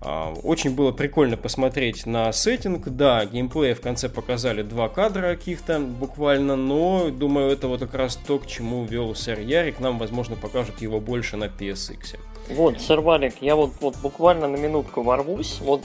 [0.00, 2.88] А, очень было прикольно посмотреть на сеттинг.
[2.88, 8.16] Да, геймплея в конце показали два кадра каких-то буквально, но думаю, это вот как раз
[8.16, 9.78] то, к чему вел сэр Ярик.
[9.78, 12.18] Нам, возможно, покажут его больше на PSX.
[12.48, 15.60] Вот, сэр Валик, я вот, вот буквально на минутку ворвусь.
[15.60, 15.82] Вот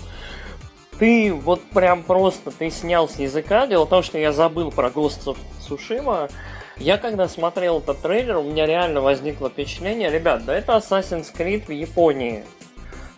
[0.99, 3.65] ты вот прям просто ты снял с языка.
[3.67, 6.29] Дело в том, что я забыл про of Tsushima.
[6.77, 11.65] Я когда смотрел этот трейлер, у меня реально возникло впечатление, ребят, да это Assassin's Creed
[11.65, 12.45] в Японии.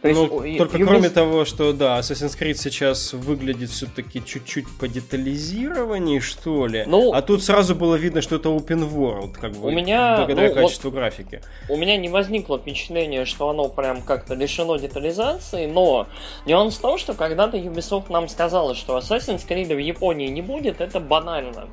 [0.02, 0.88] То есть, ну, только Ubisoft...
[0.88, 6.86] кроме того, что да, Assassin's Creed сейчас выглядит все-таки чуть-чуть по детализированнее, что ли.
[6.88, 10.50] Ну, а тут сразу было видно, что это open world, как бы, у меня, благодаря
[10.50, 11.42] ну, качеству вот, графики.
[11.70, 16.08] У меня не возникло впечатления, что оно прям как-то лишено детализации, но
[16.48, 20.82] нюанс в том, что когда-то Ubisoft нам сказала, что Assassin's Creed в Японии не будет,
[20.82, 21.68] это банально.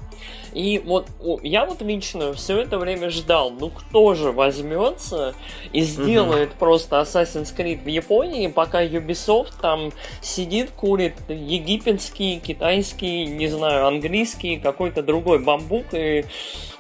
[0.53, 1.09] И вот
[1.43, 5.35] я вот лично все это время ждал, ну кто же возьмется
[5.73, 6.59] и сделает угу.
[6.59, 8.18] просто Assassin's Creed в Японии,
[8.49, 16.25] пока Ubisoft там сидит, курит египетский, китайский, не знаю, английский, какой-то другой бамбук и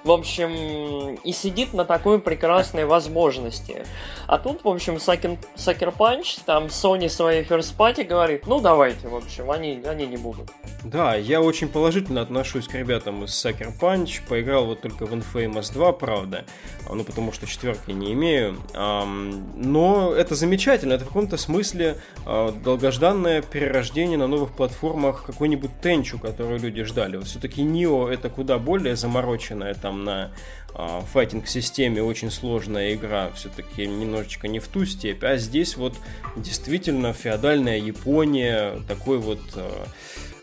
[0.04, 3.84] в общем, и сидит на такой прекрасной возможности.
[4.26, 9.16] А тут, в общем, Sucker Punch, там Sony своей First Party говорит, ну давайте, в
[9.16, 10.50] общем, они, они не будут.
[10.84, 14.20] Да, я очень положительно отношусь к ребятам из Sucker Punch.
[14.28, 16.44] Поиграл вот только в Infamous 2, правда.
[16.88, 18.56] Ну, потому что четверки не имею.
[18.74, 20.94] Но это замечательно.
[20.94, 27.16] Это в каком-то смысле а, долгожданное перерождение на новых платформах какой-нибудь Тенчу, которую люди ждали.
[27.16, 30.30] Вот все-таки Нио это куда более замороченная там на
[30.74, 35.94] а, файтинг-системе очень сложная игра, все-таки немножечко не в ту степь, а здесь вот
[36.36, 39.86] действительно феодальная Япония, такой вот а,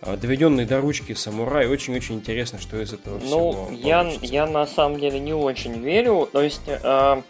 [0.02, 1.68] а, доведенный до ручки самурай.
[1.68, 5.82] Очень-очень интересно, что из этого ну, всего Ну, я, я на самом деле не очень
[5.82, 6.30] верю.
[6.32, 7.22] То есть, э,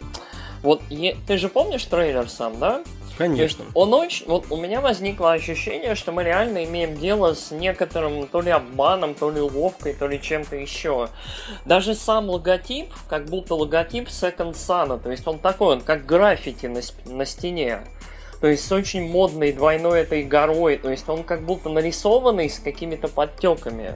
[0.61, 2.83] вот е, ты же помнишь трейлер сам, да?
[3.17, 3.65] Конечно.
[3.73, 4.25] он очень...
[4.27, 9.13] Вот у меня возникло ощущение, что мы реально имеем дело с некоторым то ли обманом,
[9.13, 11.09] то ли уловкой, то ли чем-то еще.
[11.65, 16.65] Даже сам логотип, как будто логотип Second Sun, то есть он такой, он как граффити
[16.65, 17.81] на, на стене.
[18.45, 22.59] То есть с очень модной двойной этой горой, то есть он как будто нарисованный с
[22.59, 23.95] какими-то подтеками.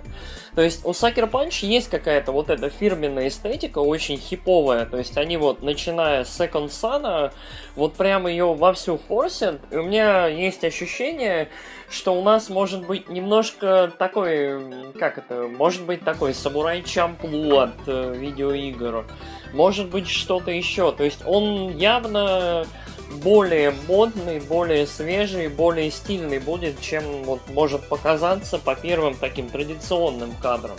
[0.55, 5.19] То есть у Sucker Punch есть какая-то вот эта фирменная эстетика, очень хиповая, то есть
[5.19, 7.31] они вот, начиная с Second Sun,
[7.75, 11.49] вот прям ее вовсю форсят, и у меня есть ощущение,
[11.87, 17.75] что у нас может быть немножко такой, как это, может быть такой самурай Чамплу от
[17.85, 19.05] э, видеоигр,
[19.53, 20.91] может быть что-то еще.
[20.91, 22.65] То есть он явно
[23.11, 30.33] более модный, более свежий, более стильный будет, чем вот может показаться по первым таким традиционным
[30.41, 30.77] кадрам.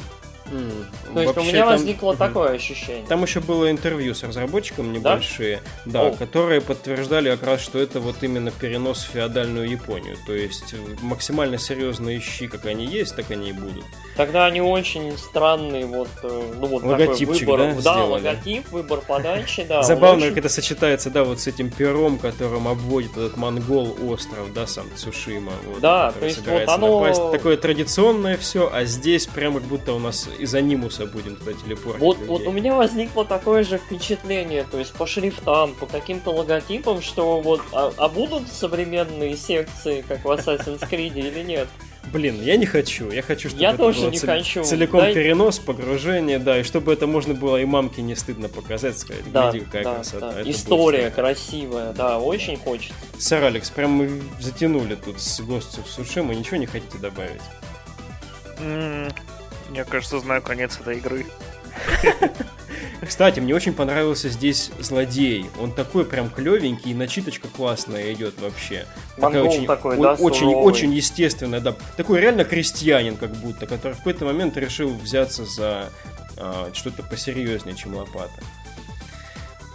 [0.51, 0.85] Mm.
[1.15, 1.69] То есть Вообще, у меня там...
[1.69, 3.07] возникло такое ощущение.
[3.07, 8.01] Там еще было интервью с разработчиком небольшие, да, да которые подтверждали как раз, что это
[8.01, 10.17] вот именно перенос в феодальную Японию.
[10.27, 13.85] То есть максимально серьезные щи, как они есть, так они и будут.
[14.17, 19.01] Тогда они очень странные, вот, э, ну вот Логотипчик, такой выбор, да, да логотип, выбор
[19.01, 19.83] подачи, да.
[19.83, 20.29] Забавно, очень...
[20.31, 24.87] как это сочетается, да, вот с этим пером, которым обводит этот монгол остров, да, сам
[24.97, 25.53] Цушима.
[25.67, 27.01] Вот, да, то есть вот оно...
[27.01, 27.31] Напасть.
[27.31, 32.01] Такое традиционное все, а здесь прямо как будто у нас из анимуса будем туда телепортить.
[32.01, 37.03] Вот, вот у меня возникло такое же впечатление, то есть по шрифтам, по каким-то логотипам,
[37.03, 41.69] что вот, а, а будут современные секции, как в Assassin's Creed или нет?
[42.13, 43.11] Блин, я не хочу.
[43.11, 44.29] Я хочу, чтобы я это тоже было не цел...
[44.29, 44.65] хочу.
[44.65, 45.15] целиком Дай...
[45.15, 49.51] перенос, погружение, да, и чтобы это можно было и мамке не стыдно показать, сказать, да,
[49.51, 50.33] гляди, какая да, красота.
[50.33, 50.51] Да.
[50.51, 52.95] История красивая, да, очень хочется.
[53.19, 57.43] Сэр Алекс, прям мы затянули тут с гостем в Сушима, ничего не хотите добавить?
[59.71, 61.27] Я, кажется, знаю конец этой игры.
[63.07, 65.47] Кстати, мне очень понравился здесь злодей.
[65.59, 68.85] Он такой прям клевенький, и начиточка классная идет вообще.
[69.17, 71.75] Такая очень, такой, да, очень, очень естественная, да.
[71.97, 75.91] Такой реально крестьянин, как будто, который в какой-то момент решил взяться за
[76.37, 78.43] а, что-то посерьезнее, чем лопата.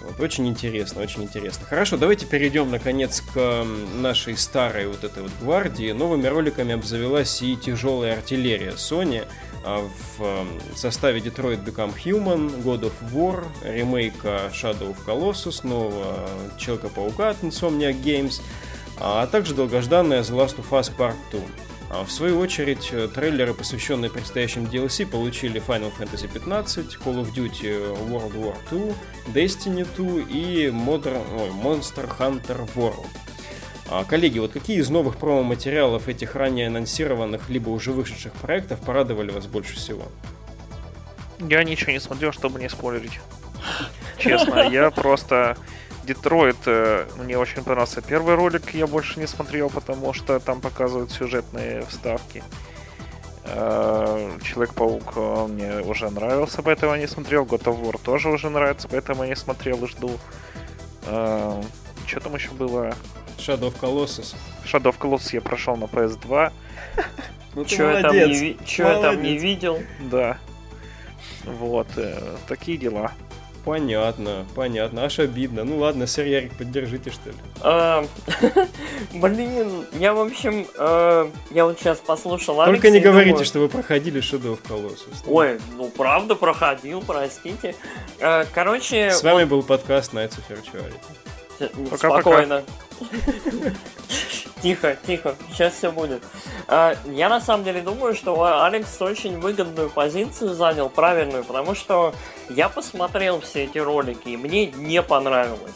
[0.01, 1.65] Вот, очень интересно, очень интересно.
[1.65, 5.91] Хорошо, давайте перейдем наконец к нашей старой вот этой вот гвардии.
[5.93, 9.25] Новыми роликами обзавелась и тяжелая артиллерия Sony.
[9.67, 17.31] А, в составе Detroit Become Human, God of War, ремейка Shadow of Colossus, нового Человека-паука
[17.31, 18.41] от Insomniac Games,
[18.99, 21.41] а также долгожданная The Last of Us Part 2.
[21.89, 27.91] А в свою очередь, трейлеры, посвященные предстоящим DLC, получили Final Fantasy 15, Call of Duty
[28.09, 28.93] World War 2,
[29.33, 33.07] Destiny 2 и Modern, ой, Monster Hunter World.
[33.89, 39.31] А, коллеги, вот какие из новых промо-материалов этих ранее анонсированных, либо уже вышедших проектов порадовали
[39.31, 40.03] вас больше всего?
[41.39, 43.19] Я ничего не смотрел, чтобы не спойлерить.
[44.17, 45.57] Честно, я просто...
[46.05, 51.11] Детройт, э, мне очень понравился первый ролик, я больше не смотрел, потому что там показывают
[51.11, 52.43] сюжетные вставки.
[53.43, 57.43] Э, Человек-паук э, мне уже нравился, поэтому я не смотрел.
[57.45, 60.11] God of War тоже уже нравится, поэтому я не смотрел и жду.
[61.01, 62.93] Что там еще было?
[63.37, 64.35] Shadow of Colossus.
[64.65, 66.51] Shadow of Colossus я прошел на PS2.
[67.55, 69.79] Ну, Че я, там не, я там не видел?
[70.11, 70.37] Да.
[71.45, 73.11] Вот, э, такие дела.
[73.65, 75.05] Понятно, понятно.
[75.05, 75.63] Аж обидно.
[75.63, 77.35] Ну ладно, сэр Ярик, поддержите, что ли.
[77.61, 78.05] А,
[79.13, 84.21] блин, я, в общем, э, я вот сейчас послушал Только не говорите, что вы проходили
[84.21, 85.23] Shadow of Colossus.
[85.25, 87.75] Ой, ну правда проходил, простите.
[88.19, 89.09] Э, короче...
[89.09, 91.34] С вами был подкаст Nights of Virtuality.
[91.89, 92.63] Пока, Спокойно.
[94.61, 96.23] Тихо, тихо, сейчас все будет.
[96.67, 102.15] А, я на самом деле думаю, что Алекс очень выгодную позицию занял, правильную, потому что
[102.49, 105.75] я посмотрел все эти ролики, и мне не понравилось.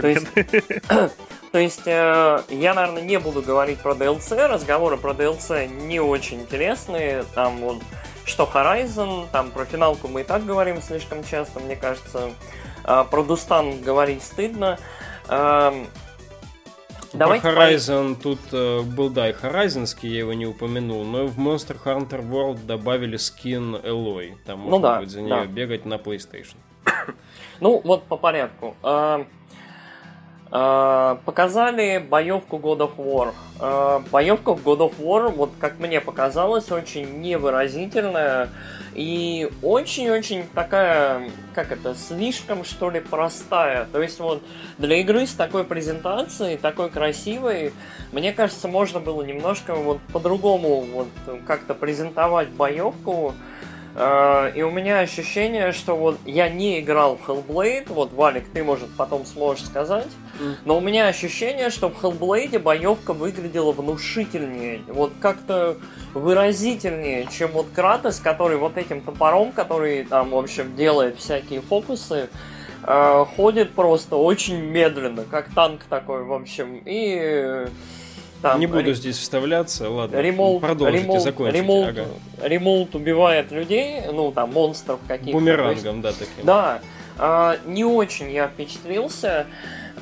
[0.00, 0.26] То есть,
[1.52, 6.40] то есть э, я, наверное, не буду говорить про DLC, разговоры про DLC не очень
[6.40, 7.82] интересные, там вот
[8.24, 12.30] что Horizon, там про финалку мы и так говорим слишком часто, мне кажется.
[12.86, 14.78] А, про Дустан говорить стыдно.
[17.12, 18.22] Давайте Про Horizon по...
[18.22, 22.66] тут э, был, да, и Horizonский, я его не упомянул, но в Monster Hunter World
[22.66, 24.36] добавили скин Элой.
[24.44, 25.46] Там ну можно ну, да, будет за нее да.
[25.46, 26.56] бегать на PlayStation.
[27.60, 28.76] ну, вот по порядку.
[30.52, 33.34] Э, показали боевку God of War.
[33.60, 38.50] Э, боевка в God of War, вот как мне показалось, очень невыразительная.
[38.94, 43.86] И очень-очень такая, как это, слишком, что ли, простая.
[43.92, 44.42] То есть вот
[44.78, 47.74] для игры с такой презентацией, такой красивой,
[48.12, 51.08] мне кажется, можно было немножко вот по-другому вот
[51.46, 53.34] как-то презентовать боевку.
[53.96, 58.62] Uh, и у меня ощущение, что вот я не играл в Hellblade, вот, Валик, ты,
[58.62, 60.56] может, потом сможешь сказать, mm.
[60.66, 65.78] но у меня ощущение, что в Hellblade боевка выглядела внушительнее, вот как-то
[66.12, 72.28] выразительнее, чем вот Кратос, который вот этим топором, который там, в общем, делает всякие фокусы,
[72.82, 77.66] э, ходит просто очень медленно, как танк такой, в общем, и
[78.50, 80.16] там, не буду здесь вставляться, ладно.
[80.16, 81.62] Ремоут, продолжите, ремоут, закончите.
[81.62, 82.06] Ремоут, ага.
[82.42, 85.32] ремоут убивает людей, ну там монстров каких-то.
[85.32, 86.44] Бумерангом, да, таким.
[86.44, 86.80] Да.
[87.18, 89.46] Э, не очень я впечатлился.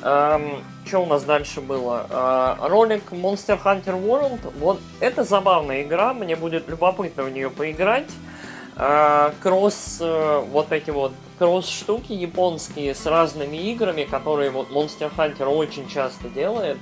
[0.01, 2.05] Эм, что у нас дальше было?
[2.09, 4.39] Э, ролик Monster Hunter World.
[4.59, 8.09] Вот это забавная игра, мне будет любопытно в нее поиграть.
[8.77, 15.09] Э, кросс, э, вот эти вот кросс штуки японские с разными играми, которые вот Monster
[15.15, 16.77] Hunter очень часто делает.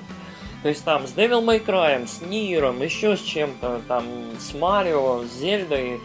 [0.64, 4.06] То есть там с Devil May Cry, с Ниром, еще с чем-то, там
[4.40, 6.00] с Марио, с Зельдой,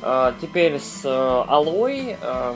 [0.00, 2.54] э, теперь с э, Alloy э,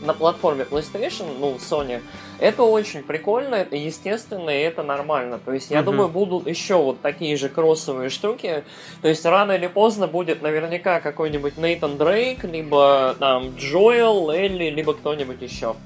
[0.00, 2.00] на платформе PlayStation, ну, Sony,
[2.40, 5.38] это очень прикольно, это естественно, и это нормально.
[5.38, 8.64] То есть, я uh думаю, будут еще вот такие же кроссовые штуки.
[9.02, 14.94] То есть, рано или поздно будет наверняка какой-нибудь Нейтан Дрейк, либо там Джоэл, Элли, либо
[14.94, 15.76] кто-нибудь еще.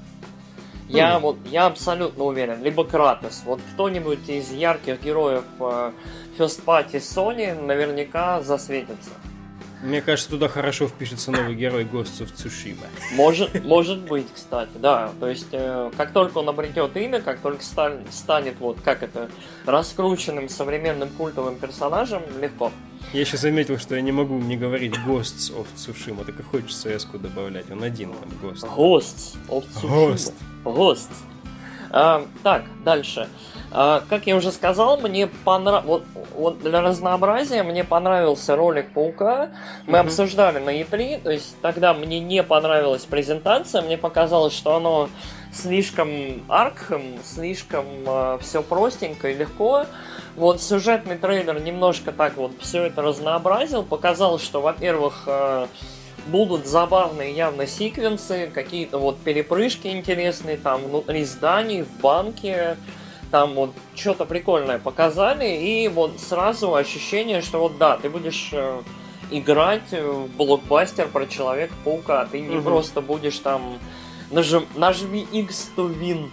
[0.87, 2.63] Я вот, я абсолютно уверен.
[2.63, 3.43] Либо Кратос.
[3.45, 5.91] Вот кто-нибудь из ярких героев э,
[6.37, 9.11] First Party Sony наверняка засветится.
[9.83, 12.87] Мне кажется, туда хорошо впишется новый герой of Tsushima.
[13.13, 15.11] Может, может быть, кстати, да.
[15.19, 19.29] То есть, э, как только он обретет имя, как только стан, станет, вот как это,
[19.65, 22.71] раскрученным современным культовым персонажем, легко.
[23.13, 26.89] Я еще заметил, что я не могу не говорить Ghosts of Tsushima, так и хочется
[26.89, 27.69] s добавлять.
[27.69, 28.67] Он один там, Ghost.
[28.75, 29.89] Ghosts of Tsushima.
[29.89, 30.33] Ghost.
[30.75, 31.23] Ghosts.
[31.89, 33.29] А, так, дальше.
[33.71, 35.85] А, как я уже сказал, мне понравилось...
[35.85, 36.03] Вот,
[36.35, 39.51] вот для разнообразия мне понравился ролик Паука.
[39.85, 40.01] Мы mm-hmm.
[40.01, 45.09] обсуждали на E3, то есть тогда мне не понравилась презентация, мне показалось, что оно
[45.53, 46.09] слишком
[46.47, 49.85] аркхем, слишком э, все простенько и легко.
[50.35, 55.67] Вот сюжетный трейлер немножко так вот все это разнообразил, показал, что, во-первых, э,
[56.27, 62.77] будут забавные явно секвенсы, какие-то вот перепрыжки интересные там внутри зданий, в банке,
[63.31, 68.81] там вот что-то прикольное показали, и вот сразу ощущение, что вот да, ты будешь э,
[69.31, 72.63] играть в блокбастер про Человека-паука, ты не угу.
[72.63, 73.79] просто будешь там
[74.31, 76.29] нажим, нажми X to win,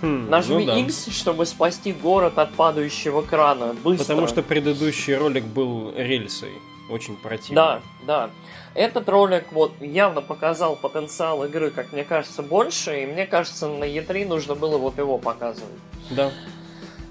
[0.00, 0.78] Нажми ну, да.
[0.78, 3.74] X, чтобы спасти город от падающего крана.
[3.82, 4.04] Быстро.
[4.04, 6.52] Потому что предыдущий ролик был рельсой.
[6.90, 7.54] Очень противно.
[7.54, 8.30] Да, да.
[8.74, 13.84] Этот ролик вот явно показал потенциал игры, как мне кажется, больше, и мне кажется, на
[13.84, 15.70] E3 нужно было вот его показывать.
[16.10, 16.30] Да.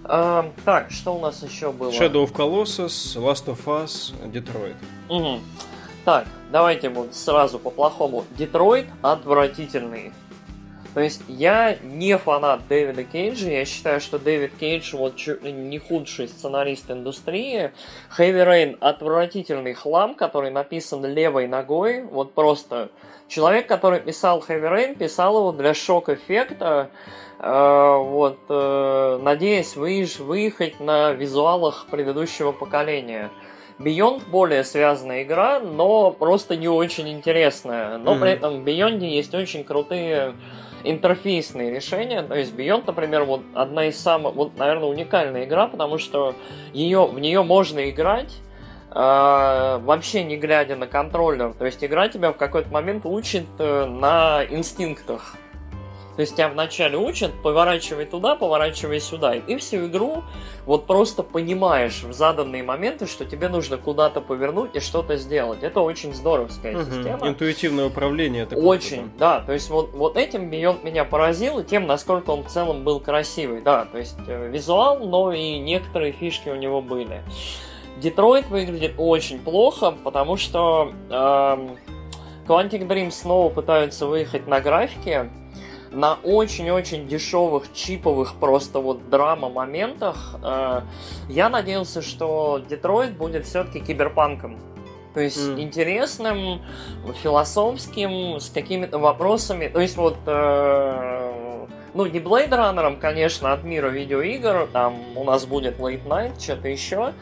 [0.04, 1.92] А, так, что у нас еще было?
[1.92, 4.76] Shadow of Colossus, Last of Us, Detroit.
[5.10, 5.40] Угу.
[6.04, 8.26] Так, давайте вот сразу по-плохому.
[8.32, 10.12] Детройт отвратительный.
[10.94, 15.52] То есть я не фанат Дэвида Кейджа, я считаю, что Дэвид Кейдж вот чуть ли
[15.52, 17.72] не худший сценарист индустрии.
[18.18, 22.90] Heavy Rain отвратительный хлам, который написан левой ногой, вот просто
[23.30, 26.90] человек, который писал Heavy Rain, писал его для шок-эффекта,
[27.40, 33.30] э, вот, э, надеясь выезж, выехать на визуалах предыдущего поколения.
[33.80, 37.98] Beyond более связанная игра, но просто не очень интересная.
[37.98, 38.20] Но mm-hmm.
[38.20, 40.36] при этом в Beyond есть очень крутые
[40.84, 42.22] интерфейсные решения.
[42.22, 46.36] То есть Beyond, например, вот одна из самых, вот, наверное, уникальная игра, потому что
[46.74, 48.34] ее, в нее можно играть
[48.90, 51.54] э, вообще не глядя на контроллер.
[51.54, 55.36] То есть игра тебя в какой-то момент учит э, на инстинктах.
[56.16, 59.36] То есть тебя вначале учат, поворачивай туда, поворачивай сюда.
[59.36, 60.24] И ты всю игру
[60.66, 65.64] вот просто понимаешь в заданные моменты, что тебе нужно куда-то повернуть и что-то сделать.
[65.64, 66.84] Это очень здоровская угу.
[66.86, 67.28] система.
[67.28, 68.46] Интуитивное управление.
[68.46, 69.40] Очень, да.
[69.40, 73.00] То есть вот, вот этим Beyond меня поразил, и тем, насколько он в целом был
[73.00, 73.62] красивый.
[73.62, 77.22] Да, то есть э, визуал, но и некоторые фишки у него были.
[77.98, 81.78] Детройт выглядит очень плохо, потому что эм,
[82.48, 85.30] Quantic Dream снова пытаются выехать на графике,
[85.92, 90.36] на очень-очень дешевых, чиповых просто вот драма-моментах.
[90.44, 90.82] Э,
[91.28, 94.58] я надеялся, что Детройт будет все-таки киберпанком.
[95.14, 95.62] То есть mm.
[95.62, 96.62] интересным,
[97.22, 99.68] философским, с какими-то вопросами.
[99.68, 105.46] То есть вот, э, ну не Blade Runner, конечно, от мира видеоигр, там у нас
[105.46, 107.14] будет Late Night, что-то еще.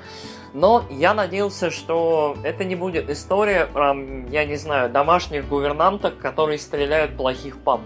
[0.53, 6.57] Но я надеялся, что это не будет история, прям, я не знаю, домашних гувернанток, которые
[6.57, 7.81] стреляют плохих пап.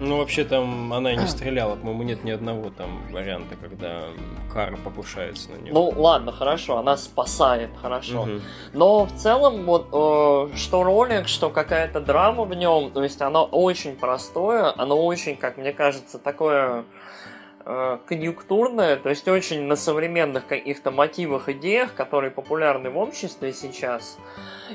[0.00, 4.04] Ну, вообще там она и не стреляла, по-моему, нет ни одного там варианта, когда
[4.52, 5.72] Кара покушается на нее.
[5.72, 8.22] Ну, ладно, хорошо, она спасает, хорошо.
[8.22, 8.40] Угу.
[8.72, 13.44] Но в целом, вот, э, что ролик, что какая-то драма в нем, то есть оно
[13.44, 16.84] очень простое, оно очень, как мне кажется, такое
[17.64, 24.18] конъюнктурная, то есть очень на современных каких-то мотивах, идеях, которые популярны в обществе сейчас.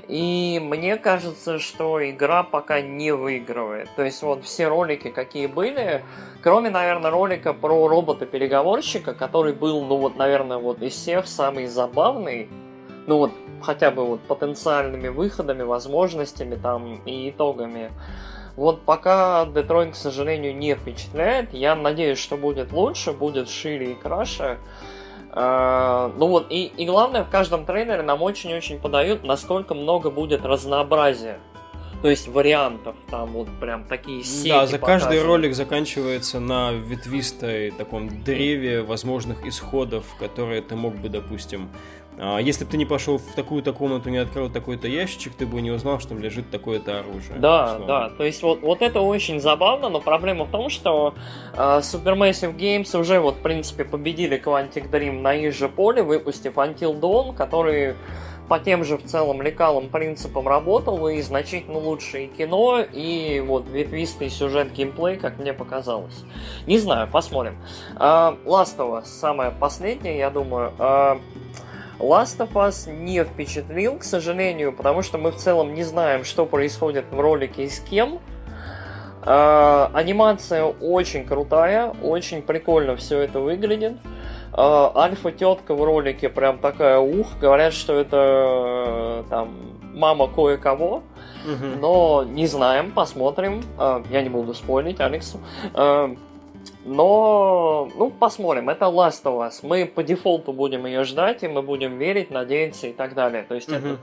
[0.07, 3.89] И мне кажется, что игра пока не выигрывает.
[3.95, 6.03] То есть вот все ролики, какие были,
[6.41, 12.49] кроме, наверное, ролика про робота-переговорщика, который был, ну вот, наверное, вот из всех самый забавный,
[13.05, 13.31] ну вот,
[13.61, 17.91] хотя бы вот потенциальными выходами, возможностями там и итогами.
[18.59, 21.53] Вот пока Детройт, к сожалению, не впечатляет.
[21.53, 24.57] Я надеюсь, что будет лучше, будет шире и краше.
[25.31, 30.43] Uh, ну вот, и, и главное, в каждом трейлере нам очень-очень подают, насколько много будет
[30.43, 31.39] разнообразия.
[32.01, 34.99] То есть вариантов, там вот прям такие сети Да, за показаны.
[34.99, 41.98] каждый ролик заканчивается на ветвистой таком древе возможных исходов, которые ты мог бы, допустим, а,
[42.41, 45.71] если бы ты не пошел в такую-то комнату, не открыл такой-то ящичек, ты бы не
[45.71, 47.39] узнал, что там лежит такое-то оружие.
[47.39, 47.87] Да, условно.
[47.87, 48.09] да.
[48.09, 51.13] То есть вот, вот это очень забавно, но проблема в том, что
[51.53, 56.55] э, Supermassive Games уже вот, в принципе, победили Quantic Dream на их же поле, выпустив
[56.55, 57.95] Until Dawn, который
[58.49, 63.69] по тем же в целом лекалым принципам работал, и значительно лучше и кино, и вот
[63.69, 66.25] ветвистый сюжет геймплей, как мне показалось.
[66.65, 67.57] Не знаю, посмотрим.
[67.95, 70.73] Uh, Last of Us, самое последнее, я думаю.
[70.79, 71.21] Uh,
[71.99, 76.45] Last of Us не впечатлил, к сожалению, потому что мы в целом не знаем, что
[76.45, 78.19] происходит в ролике и с кем.
[79.25, 83.97] Э, анимация очень крутая, очень прикольно все это выглядит.
[84.53, 91.03] Э, Альфа-тетка в ролике прям такая ух, говорят, что это там мама кое-кого.
[91.79, 93.63] Но не знаем, посмотрим.
[93.77, 95.39] Э, я не буду спорить Алексу.
[95.73, 96.15] Э,
[96.85, 98.69] но, ну, посмотрим.
[98.69, 99.59] Это Last of Us.
[99.63, 103.43] Мы по дефолту будем ее ждать, и мы будем верить, надеяться и так далее.
[103.43, 103.77] То есть угу.
[103.77, 103.97] это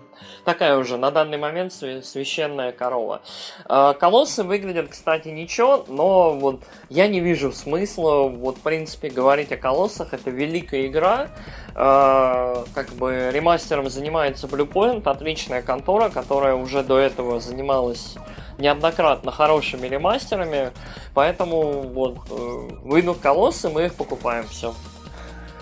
[0.45, 3.23] такая уже на данный момент священная корова.
[3.65, 9.53] А, колоссы выглядят, кстати, ничего, но вот я не вижу смысла, вот, в принципе, говорить
[9.53, 10.13] о колоссах.
[10.13, 11.29] Это великая игра.
[11.75, 18.17] А, как бы ремастером занимается Bluepoint, отличная контора, которая уже до этого занималась
[18.59, 20.73] неоднократно хорошими ремастерами,
[21.15, 24.75] поэтому вот э, выйдут колоссы, мы их покупаем, все.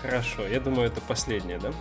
[0.01, 1.71] Хорошо, я думаю, это последнее, да?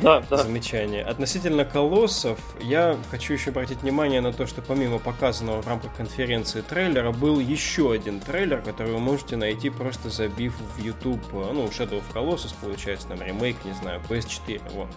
[0.00, 0.38] Да, да.
[0.38, 1.02] Замечание.
[1.02, 6.62] Относительно колоссов, я хочу еще обратить внимание на то, что помимо показанного в рамках конференции
[6.62, 12.02] трейлера, был еще один трейлер, который вы можете найти просто забив в YouTube, ну, Shadow
[12.02, 14.88] of Colossus, получается, там ремейк, не знаю, PS4, вот.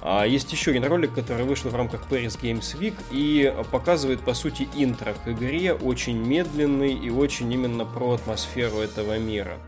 [0.00, 4.34] А есть еще один ролик, который вышел в рамках Paris Games Week и показывает, по
[4.34, 9.58] сути, интро к игре, очень медленный и очень именно про атмосферу этого мира.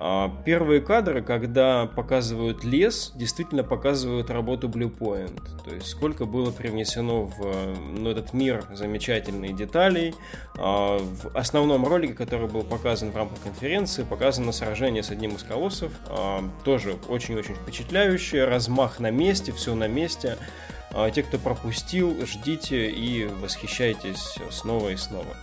[0.00, 5.40] А, первые кадры, когда показывают лес, действительно показывают работу Blue Point.
[5.64, 10.14] То есть сколько было привнесено в ну, этот мир замечательных деталей.
[10.56, 15.42] А, в основном ролике, который был показан в рамках конференции, показано сражение с одним из
[15.42, 15.92] колоссов.
[16.08, 18.44] А, тоже очень-очень впечатляющее.
[18.44, 20.36] Размах на месте, все на месте.
[21.14, 25.36] Те, кто пропустил, ждите и восхищайтесь снова и снова.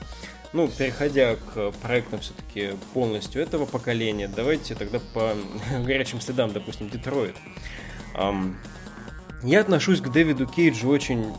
[0.53, 5.33] Ну, переходя к проектам все-таки полностью этого поколения, давайте тогда по
[5.85, 7.35] горячим следам, допустим, Детройт.
[9.43, 11.31] Я отношусь к Дэвиду Кейджу очень,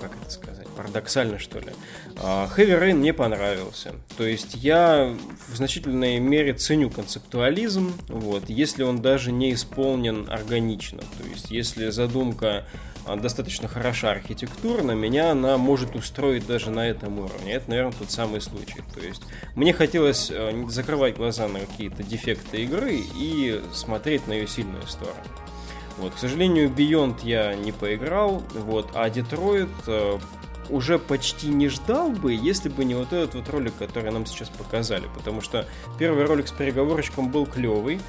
[0.00, 1.68] как это сказать, парадоксально, что ли.
[2.16, 3.92] Heavy Rain мне понравился.
[4.16, 5.14] То есть я
[5.48, 11.02] в значительной мере ценю концептуализм, вот, если он даже не исполнен органично.
[11.18, 12.66] То есть если задумка
[13.16, 17.52] достаточно хороша архитектурно, меня она может устроить даже на этом уровне.
[17.52, 18.82] Это, наверное, тот самый случай.
[18.94, 19.22] То есть
[19.54, 25.20] мне хотелось э, закрывать глаза на какие-то дефекты игры и смотреть на ее сильную сторону.
[25.98, 30.18] Вот, к сожалению, Beyond я не поиграл, вот, а Детройт э,
[30.68, 34.48] уже почти не ждал бы, если бы не вот этот вот ролик, который нам сейчас
[34.48, 35.08] показали.
[35.14, 35.66] Потому что
[35.98, 38.00] первый ролик с переговорочком был клевый.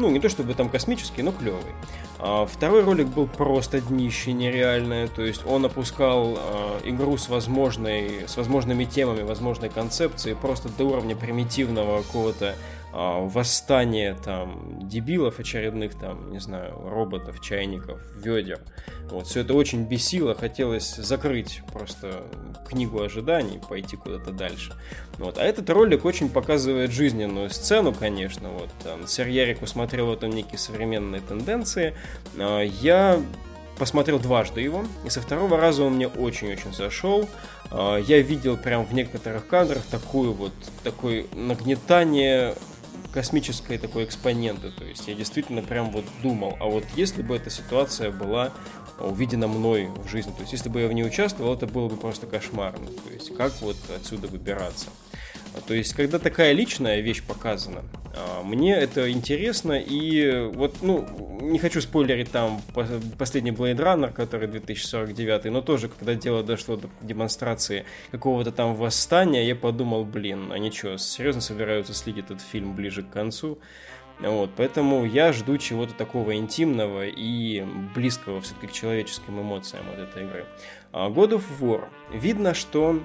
[0.00, 1.74] Ну, не то чтобы там космический, но клевый.
[2.18, 8.24] А второй ролик был просто днище нереальное, то есть он опускал э, игру с, возможной,
[8.26, 12.54] с возможными темами, возможной концепцией просто до уровня примитивного какого-то а,
[12.92, 18.60] восстание там дебилов очередных, там, не знаю, роботов, чайников, ведер.
[19.10, 22.24] Вот, все это очень бесило, хотелось закрыть просто
[22.68, 24.72] книгу ожиданий, пойти куда-то дальше.
[25.18, 25.38] Вот.
[25.38, 28.50] А этот ролик очень показывает жизненную сцену, конечно.
[28.50, 31.94] Вот, там, Сэр Ярик усмотрел в этом некие современные тенденции.
[32.38, 33.20] А, я
[33.78, 37.28] посмотрел дважды его, и со второго раза он мне очень-очень зашел.
[37.70, 40.52] А, я видел прям в некоторых кадрах такую вот,
[40.84, 42.54] такое нагнетание
[43.12, 44.70] космической такой экспоненты.
[44.70, 48.52] То есть я действительно прям вот думал, а вот если бы эта ситуация была
[48.98, 51.96] увидена мной в жизни, то есть если бы я в ней участвовал, это было бы
[51.96, 52.86] просто кошмарно.
[52.86, 54.86] То есть как вот отсюда выбираться.
[55.66, 57.82] То есть, когда такая личная вещь показана,
[58.14, 61.06] а, мне это интересно, и вот, ну,
[61.40, 62.60] не хочу спойлерить там
[63.18, 69.46] последний Blade Runner, который 2049, но тоже, когда дело дошло до демонстрации какого-то там восстания,
[69.46, 73.58] я подумал, блин, они что, серьезно собираются слить этот фильм ближе к концу?
[74.20, 80.24] Вот, поэтому я жду чего-то такого интимного и близкого все-таки к человеческим эмоциям от этой
[80.24, 80.44] игры.
[80.92, 81.88] А, God of War.
[82.12, 83.00] Видно, что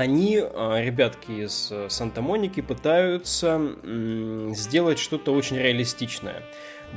[0.00, 3.60] они, а, ребятки из э, Санта-Моники, пытаются
[4.54, 6.42] сделать что-то очень реалистичное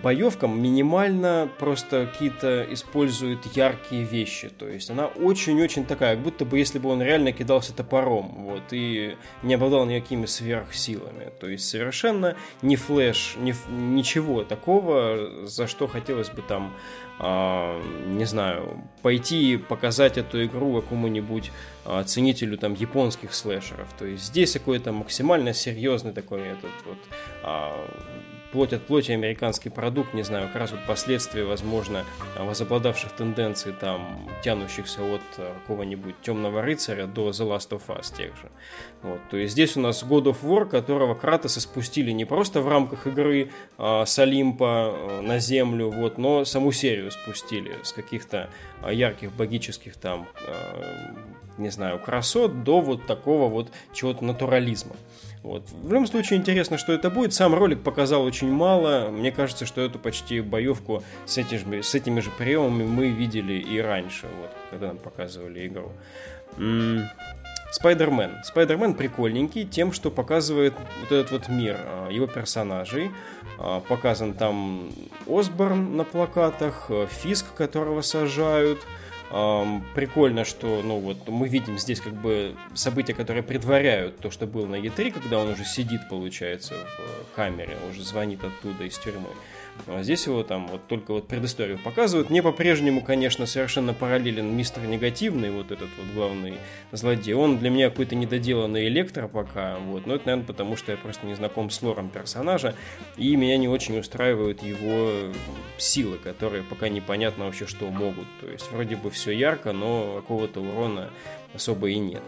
[0.01, 4.49] боевкам минимально просто какие-то используют яркие вещи.
[4.49, 8.63] То есть она очень-очень такая, как будто бы если бы он реально кидался топором, вот,
[8.71, 11.31] и не обладал никакими сверхсилами.
[11.39, 16.73] То есть совершенно не flashy, ни, ничего такого, за что хотелось бы там,
[18.05, 21.51] не знаю, пойти показать эту игру какому-нибудь
[21.85, 23.87] а, ценителю там японских слэшеров.
[23.97, 26.97] То есть здесь какой-то максимально серьезный такой этот вот
[27.43, 27.87] а,
[28.53, 32.05] плоть от плоти американский продукт, не знаю, как раз вот последствия, возможно,
[32.37, 38.35] возобладавших тенденций, там, тянущихся от э, какого-нибудь темного рыцаря до The Last of Us тех
[38.37, 38.51] же.
[39.01, 39.19] Вот.
[39.31, 43.07] То есть здесь у нас God of War, которого Кратоса спустили не просто в рамках
[43.07, 43.49] игры
[43.79, 48.51] а, с Олимпа а, на землю, вот, но саму серию спустили с каких-то
[48.83, 51.15] а, ярких богических там, а,
[51.57, 54.95] не знаю, красот до вот такого вот чего-то натурализма.
[55.43, 55.63] Вот.
[55.69, 57.33] В любом случае интересно, что это будет.
[57.33, 59.09] Сам ролик показал очень мало.
[59.09, 63.53] Мне кажется, что эту почти боевку с, эти же, с этими же приемами мы видели
[63.53, 65.91] и раньше, вот, когда нам показывали игру.
[67.71, 68.43] Спайдермен.
[68.43, 73.11] Спайдермен прикольненький тем, что показывает вот этот вот мир а, его персонажей.
[73.57, 74.91] А, показан там
[75.27, 76.89] Осборн на плакатах,
[77.21, 78.79] Фиск, которого сажают–
[79.95, 84.67] Прикольно, что ну, вот, мы видим здесь как бы события, которые предваряют то, что было
[84.67, 89.29] на Е3, когда он уже сидит, получается, в э, камере, уже звонит оттуда из тюрьмы.
[89.87, 92.29] А здесь его там вот только вот предысторию показывают.
[92.29, 96.55] Мне по-прежнему, конечно, совершенно параллелен мистер Негативный, вот этот вот главный
[96.91, 97.33] злодей.
[97.33, 100.05] Он для меня какой-то недоделанный электро пока, вот.
[100.05, 102.75] Но это, наверное, потому что я просто не знаком с лором персонажа,
[103.17, 105.33] и меня не очень устраивают его
[105.77, 108.27] силы, которые пока непонятно вообще, что могут.
[108.41, 111.09] То есть вроде бы все ярко, но какого-то урона
[111.53, 112.21] особо и нет.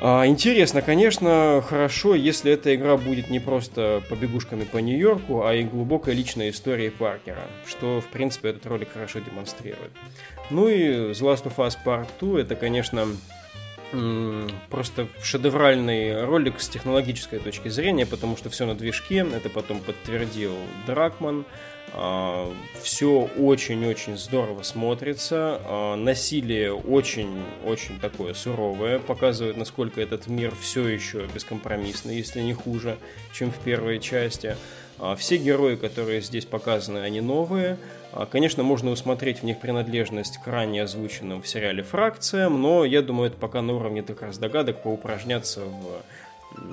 [0.00, 5.64] А, интересно, конечно, хорошо, если эта игра будет не просто побегушками по Нью-Йорку, а и
[5.64, 9.90] глубокой личной историей Паркера, что, в принципе, этот ролик хорошо демонстрирует.
[10.50, 13.08] Ну и The Last of Us Part 2, это, конечно,
[14.70, 20.54] просто шедевральный ролик с технологической точки зрения, потому что все на движке, это потом подтвердил
[20.86, 21.44] Дракман,
[21.94, 25.60] а, все очень-очень здорово смотрится.
[25.64, 28.98] А, насилие очень-очень такое суровое.
[28.98, 32.98] Показывает, насколько этот мир все еще бескомпромиссный, если не хуже,
[33.32, 34.56] чем в первой части.
[34.98, 37.78] А, все герои, которые здесь показаны, они новые.
[38.30, 43.28] Конечно, можно усмотреть в них принадлежность к ранее озвученным в сериале фракциям, но я думаю,
[43.30, 46.02] это пока на уровне так раз догадок поупражняться в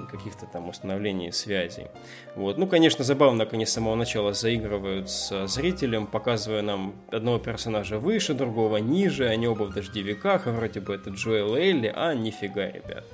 [0.09, 1.87] каких-то там установлений связей.
[2.35, 2.57] Вот.
[2.57, 7.99] Ну, конечно, забавно, как они с самого начала заигрывают с зрителем, показывая нам одного персонажа
[7.99, 12.67] выше, другого ниже, они оба в дождевиках, а вроде бы это Джоэл Элли, а нифига,
[12.67, 13.05] ребят.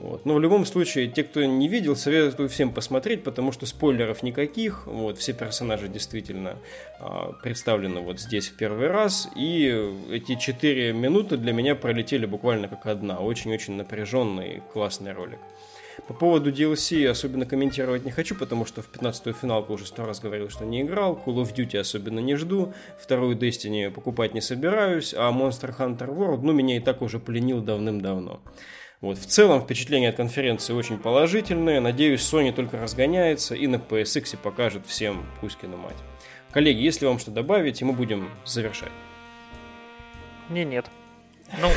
[0.00, 0.26] Вот.
[0.26, 4.86] Но в любом случае, те, кто не видел, советую всем посмотреть, потому что спойлеров никаких.
[4.86, 6.58] Вот, все персонажи действительно
[7.00, 9.28] а, представлены вот здесь в первый раз.
[9.34, 9.66] И
[10.10, 13.18] эти четыре минуты для меня пролетели буквально как одна.
[13.20, 15.38] Очень-очень напряженный, классный ролик.
[16.08, 20.20] По поводу DLC особенно комментировать не хочу, потому что в 15-ю финалку уже сто раз
[20.20, 21.20] говорил, что не играл.
[21.24, 22.74] Call of Duty особенно не жду.
[23.00, 25.14] Вторую Destiny покупать не собираюсь.
[25.16, 28.42] А Monster Hunter World, ну, меня и так уже пленил давным-давно.
[29.00, 29.18] Вот.
[29.18, 31.80] В целом впечатление от конференции очень положительное.
[31.80, 35.96] Надеюсь, Sony только разгоняется и на PSX покажет всем Кузькину мать.
[36.50, 38.92] Коллеги, если вам что добавить, мы будем завершать.
[40.48, 40.86] Не, нет.
[41.60, 41.68] Ну,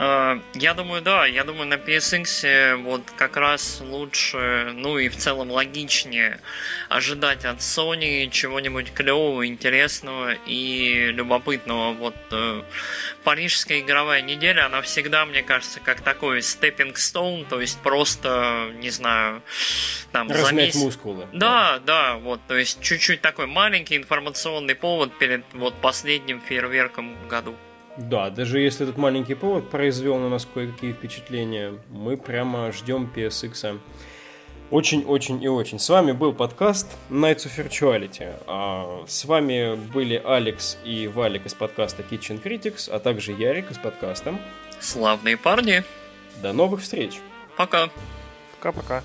[0.00, 1.26] я думаю, да.
[1.26, 6.40] Я думаю, на PSX вот как раз лучше, ну и в целом логичнее
[6.88, 11.92] ожидать от Sony чего-нибудь клевого, интересного и любопытного.
[11.92, 12.62] Вот э,
[13.24, 18.88] парижская игровая неделя, она всегда, мне кажется, как такой stepping stone, то есть просто, не
[18.88, 19.42] знаю,
[20.12, 20.80] там Размять месяц...
[20.80, 21.26] мускулы.
[21.34, 27.28] Да, да, вот, то есть чуть-чуть такой маленький информационный повод перед вот последним фейерверком в
[27.28, 27.54] году.
[27.96, 33.78] Да, даже если этот маленький повод произвел на нас кое-какие впечатления, мы прямо ждем PSX.
[34.70, 35.80] Очень-очень и очень.
[35.80, 38.32] С вами был подкаст Nights of Virtuality.
[38.46, 43.78] А с вами были Алекс и Валик из подкаста Kitchen Critics, а также Ярик из
[43.78, 44.38] подкаста
[44.78, 45.82] Славные парни.
[46.40, 47.18] До новых встреч.
[47.56, 47.90] Пока.
[48.56, 49.02] Пока-пока.